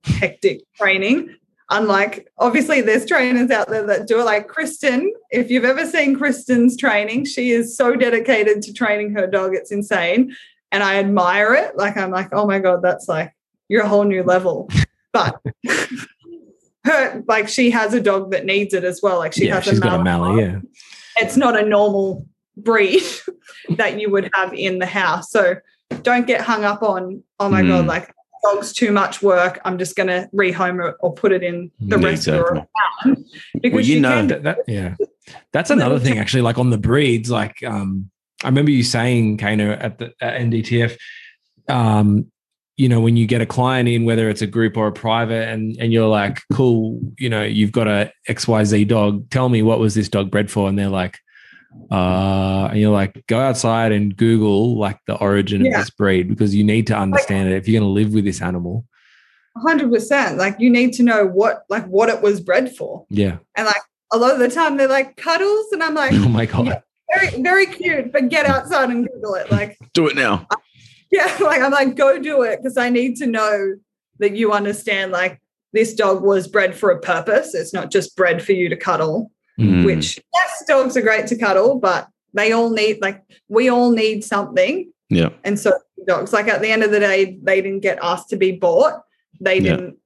[0.05, 1.35] hectic training.
[1.71, 5.12] Unlike obviously there's trainers out there that do it like kristen.
[5.33, 9.73] If you've ever seen kristen's training she is so dedicated to training her dog it's
[9.73, 10.37] insane
[10.73, 11.77] and I admire it.
[11.77, 13.33] Like I'm like, oh my god, that's like
[13.69, 14.69] you're a whole new level.
[15.12, 15.41] But
[16.85, 19.19] her like she has a dog that needs it as well.
[19.19, 20.05] Like she yeah, has she's a got a.
[20.05, 20.43] Mallee.
[20.43, 20.59] Yeah.
[21.16, 23.03] It's not a normal breed
[23.77, 25.31] that you would have in the house.
[25.31, 25.57] So
[26.03, 27.89] don't get hung up on oh my god, Mm.
[27.89, 28.12] like
[28.45, 29.59] dog's too much work.
[29.64, 32.61] I'm just going to rehome it or put it in the Yeah, rescue exactly.
[32.61, 34.95] a pound because Well, you she know That- that- yeah.
[35.53, 36.43] That's another thing, actually.
[36.43, 38.11] Like on the breeds, like um,
[38.45, 40.97] I remember you saying, Kano, at the at NDTF,
[41.68, 42.30] um,
[42.76, 45.49] you know, when you get a client in, whether it's a group or a private,
[45.49, 49.28] and and you're like, cool, you know, you've got a XYZ dog.
[49.30, 50.68] Tell me what was this dog bred for?
[50.68, 51.18] And they're like,
[51.91, 55.72] uh, and you're like, go outside and Google like the origin Yeah.
[55.72, 58.24] of this breed because you need to understand it if you're going to live with
[58.24, 58.84] this animal.
[59.57, 60.39] hundred percent.
[60.39, 63.05] Like you need to know what like what it was bred for.
[63.11, 63.39] Yeah.
[63.57, 63.82] And like
[64.12, 66.66] a lot of the time they're like cuddles, and I'm like, Oh my god.
[66.66, 66.80] Yeah.
[67.15, 69.51] Very, very cute, but get outside and Google it.
[69.51, 70.47] Like, Do it now.
[71.11, 73.75] yeah, like I'm like, go do it because I need to know
[74.19, 75.41] that you understand like
[75.73, 77.55] this dog was bred for a purpose.
[77.55, 79.85] It's not just bred for you to cuddle, Mm.
[79.85, 84.23] which yes, dogs are great to cuddle, but they all need like we all need
[84.23, 84.93] something.
[85.11, 85.31] Yeah.
[85.43, 85.73] And so
[86.07, 89.03] dogs, like at the end of the day, they didn't get asked to be bought.
[89.41, 89.97] They didn't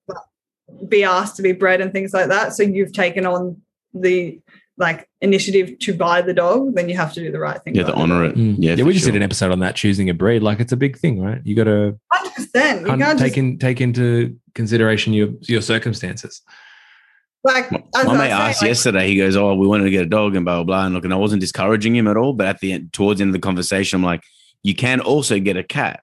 [0.88, 2.55] be asked to be bred and things like that.
[2.55, 3.61] So you've taken on
[3.92, 4.40] the
[4.78, 7.74] like initiative to buy the dog, then you have to do the right thing.
[7.74, 8.36] Yeah, to honor it.
[8.36, 8.56] Mm.
[8.58, 9.12] Yeah, yeah, we just sure.
[9.12, 10.42] did an episode on that choosing a breed.
[10.42, 11.40] Like it's a big thing, right?
[11.44, 12.86] You got to Hundred percent.
[12.86, 16.42] You can't take just in take into consideration your your circumstances.
[17.44, 19.08] like My, as my I mate was asked like, yesterday.
[19.08, 21.04] He goes, "Oh, we wanted to get a dog and blah blah blah." And look,
[21.04, 22.32] and I wasn't discouraging him at all.
[22.32, 24.22] But at the end, towards the end of the conversation, I'm like,
[24.62, 26.02] "You can also get a cat."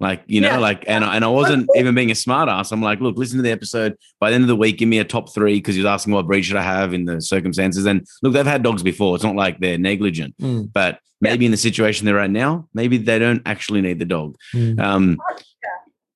[0.00, 0.58] Like you know, Yeah.
[0.58, 2.72] like and I- and I wasn't even being a smart ass.
[2.72, 3.96] I'm like, look, listen to the episode.
[4.18, 6.14] By the end of the week, give me a top three because he was asking
[6.14, 7.84] what breed should I have in the circumstances.
[7.86, 9.14] And look, they've had dogs before.
[9.14, 10.72] It's not like they're negligent, Mm.
[10.72, 14.36] but maybe in the situation they're at now, maybe they don't actually need the dog.
[14.78, 15.18] Um,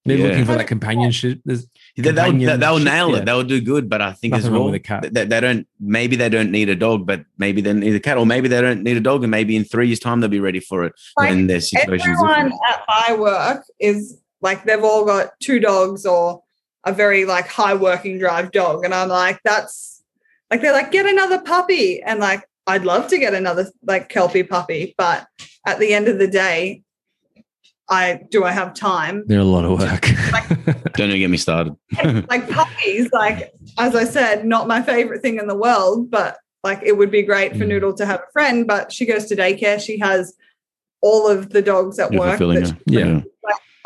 [0.07, 0.28] Maybe Yeah.
[0.28, 1.41] looking for that companionship.
[1.47, 1.66] There's
[1.97, 3.16] They, they'll, they'll Companionship, nail yeah.
[3.18, 3.24] it.
[3.24, 5.14] They'll do good, but I think Nothing as well, with a cat.
[5.14, 5.66] They, they don't.
[5.78, 8.61] Maybe they don't need a dog, but maybe they need a cat, or maybe they
[8.61, 10.92] don't need a dog, and maybe in three years' time they'll be ready for it
[11.16, 12.61] Like, when their situation everyone different.
[12.68, 16.42] at my work is like they've all got two dogs or
[16.84, 20.03] a very like high working drive dog, and I'm like, that's
[20.51, 24.42] like they're like get another puppy, and like I'd love to get another like kelpie
[24.42, 25.28] puppy, but
[25.64, 26.82] at the end of the day,
[27.88, 29.22] I do I have time?
[29.28, 30.09] they're a lot of work.
[30.94, 31.74] Don't even get me started.
[32.28, 36.80] like puppies, like as I said, not my favorite thing in the world, but like
[36.82, 37.68] it would be great for Mm.
[37.68, 38.66] Noodle to have a friend.
[38.66, 39.80] But she goes to daycare.
[39.84, 40.34] She has
[41.02, 42.30] all of the dogs at You're work.
[42.38, 42.76] fulfilling that her.
[42.86, 43.20] Yeah.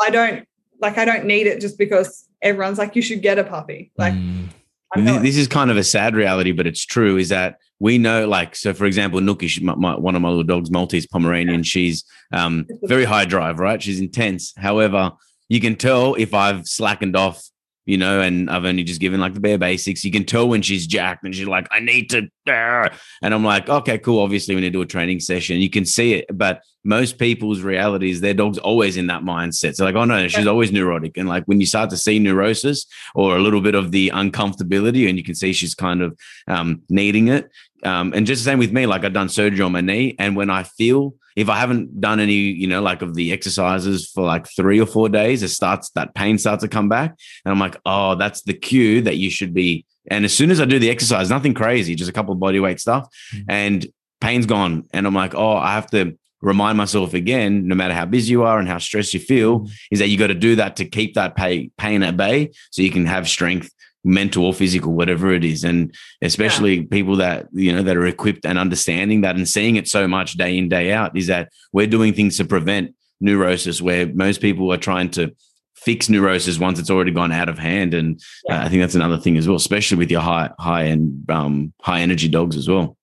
[0.01, 0.47] I don't
[0.81, 0.97] like.
[0.99, 3.91] I don't need it just because everyone's like, you should get a puppy.
[3.99, 4.49] Like Mm.
[4.95, 5.23] I'm Th- not.
[5.23, 7.19] This is kind of a sad reality, but it's true.
[7.19, 10.45] Is that we know, like, so for example, Nookie, my, my, one of my little
[10.45, 13.83] dogs, Maltese Pomeranian, she's um, very high drive, right?
[13.83, 14.55] She's intense.
[14.57, 15.13] However,
[15.49, 17.43] you can tell if I've slackened off,
[17.87, 20.05] you know, and I've only just given like the bare basics.
[20.05, 23.69] You can tell when she's jacked and she's like, I need to, and I'm like,
[23.69, 24.23] okay, cool.
[24.23, 25.59] Obviously, we need to do a training session.
[25.59, 29.75] You can see it, but most people's reality is their dog's always in that mindset.
[29.75, 31.17] So like, oh no, she's always neurotic.
[31.17, 35.09] And like when you start to see neurosis or a little bit of the uncomfortability,
[35.09, 37.51] and you can see she's kind of um, needing it.
[37.85, 40.37] Um, and just the same with me, like I've done surgery on my knee, and
[40.37, 44.25] when I feel if I haven't done any, you know, like of the exercises for
[44.25, 47.17] like three or four days, it starts that pain starts to come back.
[47.45, 49.87] And I'm like, oh, that's the cue that you should be.
[50.11, 52.59] And as soon as I do the exercise, nothing crazy, just a couple of body
[52.59, 53.45] weight stuff, mm-hmm.
[53.49, 53.87] and
[54.21, 54.89] pain's gone.
[54.93, 58.43] And I'm like, oh, I have to remind myself again, no matter how busy you
[58.43, 59.73] are and how stressed you feel, mm-hmm.
[59.93, 62.83] is that you got to do that to keep that pay, pain at bay so
[62.83, 63.71] you can have strength
[64.05, 65.65] mental or physical, whatever it is.
[65.65, 66.87] And especially yeah.
[66.91, 70.35] people that, you know, that are equipped and understanding that and seeing it so much
[70.35, 74.73] day in, day out is that we're doing things to prevent neurosis where most people
[74.73, 75.35] are trying to
[75.75, 77.95] fix neurosis once it's already gone out of hand.
[77.95, 78.63] And yeah.
[78.63, 81.73] uh, I think that's another thing as well, especially with your high, high and um,
[81.83, 82.97] high energy dogs as well.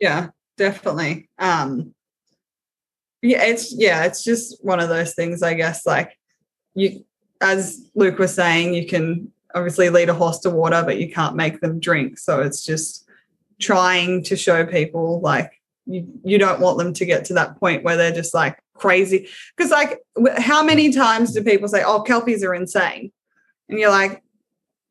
[0.00, 1.28] Yeah, definitely.
[1.38, 1.94] Um,
[3.22, 6.16] yeah, it's, yeah, it's just one of those things, I guess, like
[6.74, 7.04] you,
[7.40, 11.36] as Luke was saying, you can obviously lead a horse to water, but you can't
[11.36, 12.18] make them drink.
[12.18, 13.06] So it's just
[13.58, 17.84] trying to show people like you, you don't want them to get to that point
[17.84, 19.28] where they're just like crazy.
[19.56, 20.00] Because like
[20.38, 23.12] how many times do people say, "Oh, kelpies are insane,"
[23.68, 24.22] and you're like,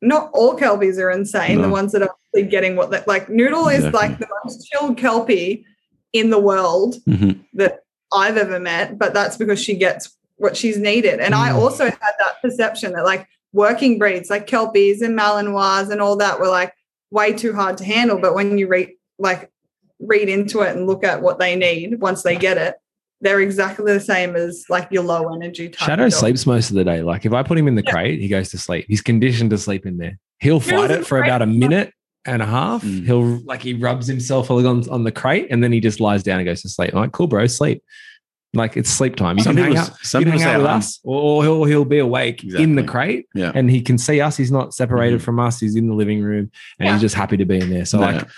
[0.02, 1.56] not all kelpies are insane.
[1.56, 1.62] No.
[1.62, 3.28] The ones that are getting what they like.
[3.28, 4.08] Noodle is exactly.
[4.08, 5.64] like the most chilled kelpie
[6.12, 7.40] in the world mm-hmm.
[7.54, 7.80] that
[8.12, 11.20] I've ever met, but that's because she gets what she's needed.
[11.20, 11.38] And mm.
[11.38, 16.16] I also had that perception that like working breeds like kelpies and malinois and all
[16.16, 16.72] that were like
[17.10, 18.18] way too hard to handle.
[18.18, 19.50] But when you read like
[19.98, 22.76] read into it and look at what they need once they get it
[23.20, 26.84] they're exactly the same as like your low energy type shadow sleeps most of the
[26.84, 27.02] day.
[27.02, 27.92] Like if i put him in the yeah.
[27.92, 28.86] crate he goes to sleep.
[28.88, 30.18] He's conditioned to sleep in there.
[30.38, 31.92] He'll fight it for about a minute
[32.26, 32.82] and a half.
[32.82, 33.04] Mm.
[33.06, 36.38] he'll like he rubs himself on, on the crate and then he just lies down
[36.38, 36.94] and goes to sleep.
[36.94, 37.82] I'm like cool bro sleep
[38.52, 39.38] like it's sleep time.
[39.38, 41.98] You some can hang out, you can hang out with us, or he'll he'll be
[41.98, 42.64] awake exactly.
[42.64, 43.52] in the crate, yeah.
[43.54, 44.36] and he can see us.
[44.36, 45.24] He's not separated mm-hmm.
[45.24, 45.60] from us.
[45.60, 46.92] He's in the living room, and yeah.
[46.92, 47.84] he's just happy to be in there.
[47.84, 48.06] So yeah.
[48.06, 48.28] like,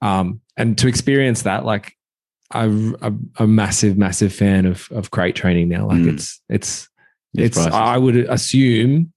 [0.00, 1.92] um, and to experience that, like,
[2.50, 3.12] I'm a,
[3.42, 5.86] a, massive, massive fan of of crate training now.
[5.86, 6.14] Like, mm.
[6.14, 6.88] it's it's
[7.34, 7.58] it's.
[7.58, 9.12] it's I would assume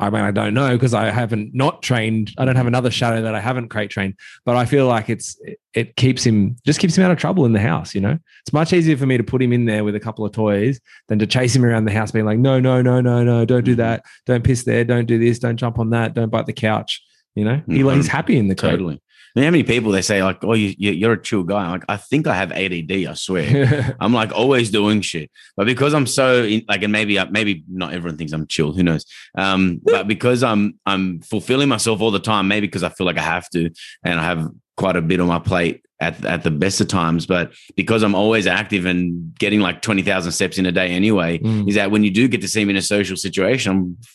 [0.00, 2.32] I mean, I don't know because I haven't not trained.
[2.38, 5.36] I don't have another shadow that I haven't crate trained, but I feel like it's
[5.74, 7.94] it keeps him just keeps him out of trouble in the house.
[7.94, 10.24] You know, it's much easier for me to put him in there with a couple
[10.24, 13.24] of toys than to chase him around the house, being like, no, no, no, no,
[13.24, 13.80] no, don't do mm-hmm.
[13.80, 17.02] that, don't piss there, don't do this, don't jump on that, don't bite the couch.
[17.34, 17.90] You know, mm-hmm.
[17.90, 18.72] he's happy in the crate.
[18.72, 19.02] Totally
[19.44, 21.96] how many people they say like, "Oh, you, you're a chill guy." I'm like, I
[21.96, 22.92] think I have ADD.
[23.06, 25.30] I swear, I'm like always doing shit.
[25.56, 28.72] But because I'm so in, like, and maybe maybe not everyone thinks I'm chill.
[28.72, 29.04] Who knows?
[29.36, 33.18] Um, but because I'm I'm fulfilling myself all the time, maybe because I feel like
[33.18, 33.70] I have to,
[34.04, 34.48] and I have
[34.78, 37.26] quite a bit on my plate at, at the best of times.
[37.26, 41.68] But because I'm always active and getting like 20,000 steps in a day anyway, mm.
[41.68, 43.72] is that when you do get to see me in a social situation,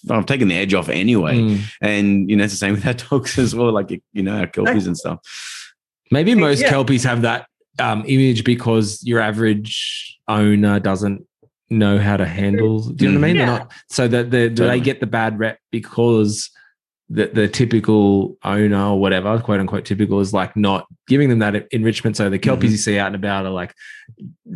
[0.09, 1.37] I'm, I'm taking the edge off anyway.
[1.37, 1.59] Mm.
[1.81, 4.47] And, you know, it's the same with our dogs as well, like, you know, our
[4.47, 5.19] kelpies and stuff.
[6.09, 6.69] Maybe most yeah.
[6.69, 7.47] kelpies have that
[7.79, 11.27] um, image because your average owner doesn't
[11.69, 12.89] know how to handle.
[12.89, 13.35] Do you know what I mean?
[13.35, 13.45] Yeah.
[13.45, 16.49] They're not so that the, do they get the bad rep because
[17.09, 21.67] the, the typical owner or whatever, quote unquote typical, is like not giving them that
[21.71, 22.17] enrichment.
[22.17, 22.71] So the kelpies mm-hmm.
[22.71, 23.73] you see out and about are like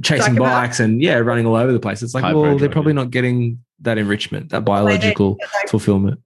[0.02, 2.02] chasing bikes and yeah, running all over the place.
[2.02, 6.20] It's like, well, they're probably not getting that enrichment, that biological like, fulfillment.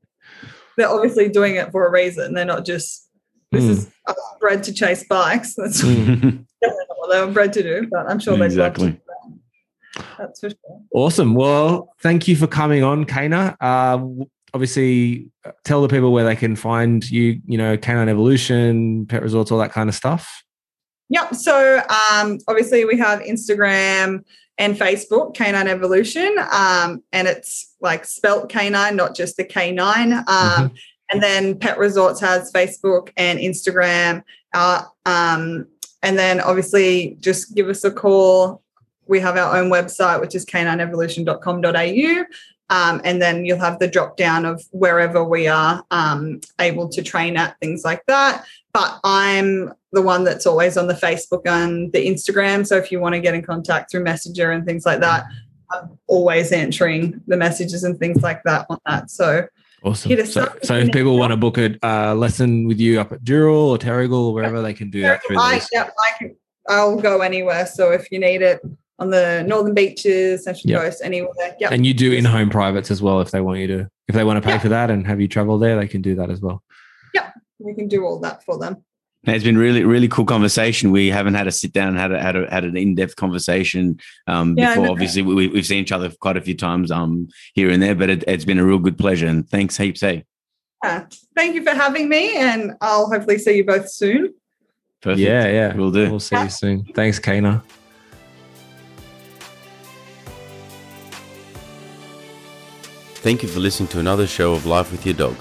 [0.78, 2.34] They're obviously doing it for a reason.
[2.34, 3.10] They're not just
[3.52, 3.70] this mm.
[3.70, 3.92] is
[4.40, 5.56] bred to chase bikes.
[5.56, 6.46] That's mm.
[6.60, 9.00] what they were bred to do, but I'm sure they exactly.
[10.18, 10.82] That's for sure.
[10.94, 11.36] Awesome.
[11.36, 13.58] Well, thank you for coming on, Kana.
[13.60, 14.06] Uh,
[14.54, 15.30] obviously
[15.64, 19.60] tell the people where they can find you, you know, Canine Evolution, Pet Resorts, all
[19.60, 20.44] that kind of stuff.
[21.10, 21.36] Yep.
[21.36, 24.24] So um, obviously we have Instagram
[24.58, 30.14] and Facebook, Canine Evolution, um, and it's like spelt canine, not just the canine.
[30.14, 30.76] Um, mm-hmm.
[31.12, 34.24] And then Pet Resorts has Facebook and Instagram.
[34.54, 35.68] Uh, um,
[36.02, 38.62] and then obviously just give us a call.
[39.08, 42.26] We have our own website, which is canineevolution.com.au.
[42.72, 47.04] Um, and then you'll have the drop down of wherever we are um, able to
[47.04, 48.46] train at things like that.
[48.74, 52.66] But I'm the one that's always on the Facebook and the Instagram.
[52.66, 55.26] So if you want to get in contact through Messenger and things like that,
[55.70, 59.12] I'm always answering the messages and things like that on that.
[59.12, 59.48] So
[59.84, 60.26] Awesome.
[60.28, 63.64] So, so if people want to book a uh, lesson with you up at Dural
[63.64, 66.36] or Terrigal or wherever, they can do that through I, yeah, I can,
[66.70, 67.66] I'll go anywhere.
[67.66, 68.62] So if you need it,
[69.02, 70.82] on the northern beaches, Central yep.
[70.82, 71.56] Coast, anywhere.
[71.60, 71.72] Yep.
[71.72, 74.38] And you do in-home privates as well if they want you to if they want
[74.38, 74.60] to pay Yeah.
[74.60, 76.62] for that and have you travel there, they can do that as well.
[77.14, 78.84] Yeah, we can do all that for them.
[79.24, 80.92] It's been really, really cool conversation.
[80.92, 83.16] We haven't had a sit down and had a, had, a, had an in depth
[83.16, 84.86] conversation um, Yeah, before.
[84.86, 84.92] know.
[84.92, 88.10] Obviously, we, we've seen each other quite a few times um, here and there, but
[88.10, 89.28] it, it's been a real good pleasure.
[89.28, 90.26] And thanks heaps, hey.
[90.84, 91.06] Yeah.
[91.36, 94.34] Thank you for having me, and I'll hopefully see you both soon.
[95.02, 95.20] Perfect.
[95.20, 95.76] Yeah, yeah.
[95.76, 96.10] Will do.
[96.10, 96.44] We'll see Yeah.
[96.46, 96.86] you soon.
[96.96, 97.64] Thanks, Kana.
[103.22, 105.36] Thank you for listening to another show of Life with Your Dog.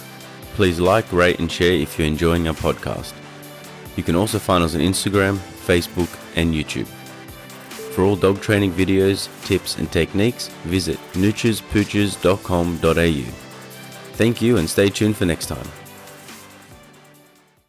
[0.53, 3.14] Please like, rate, and share if you're enjoying our podcast.
[3.97, 6.87] You can also find us on Instagram, Facebook, and YouTube.
[7.95, 13.33] For all dog training videos, tips, and techniques, visit noochespooches.com.au.
[14.12, 15.66] Thank you and stay tuned for next time.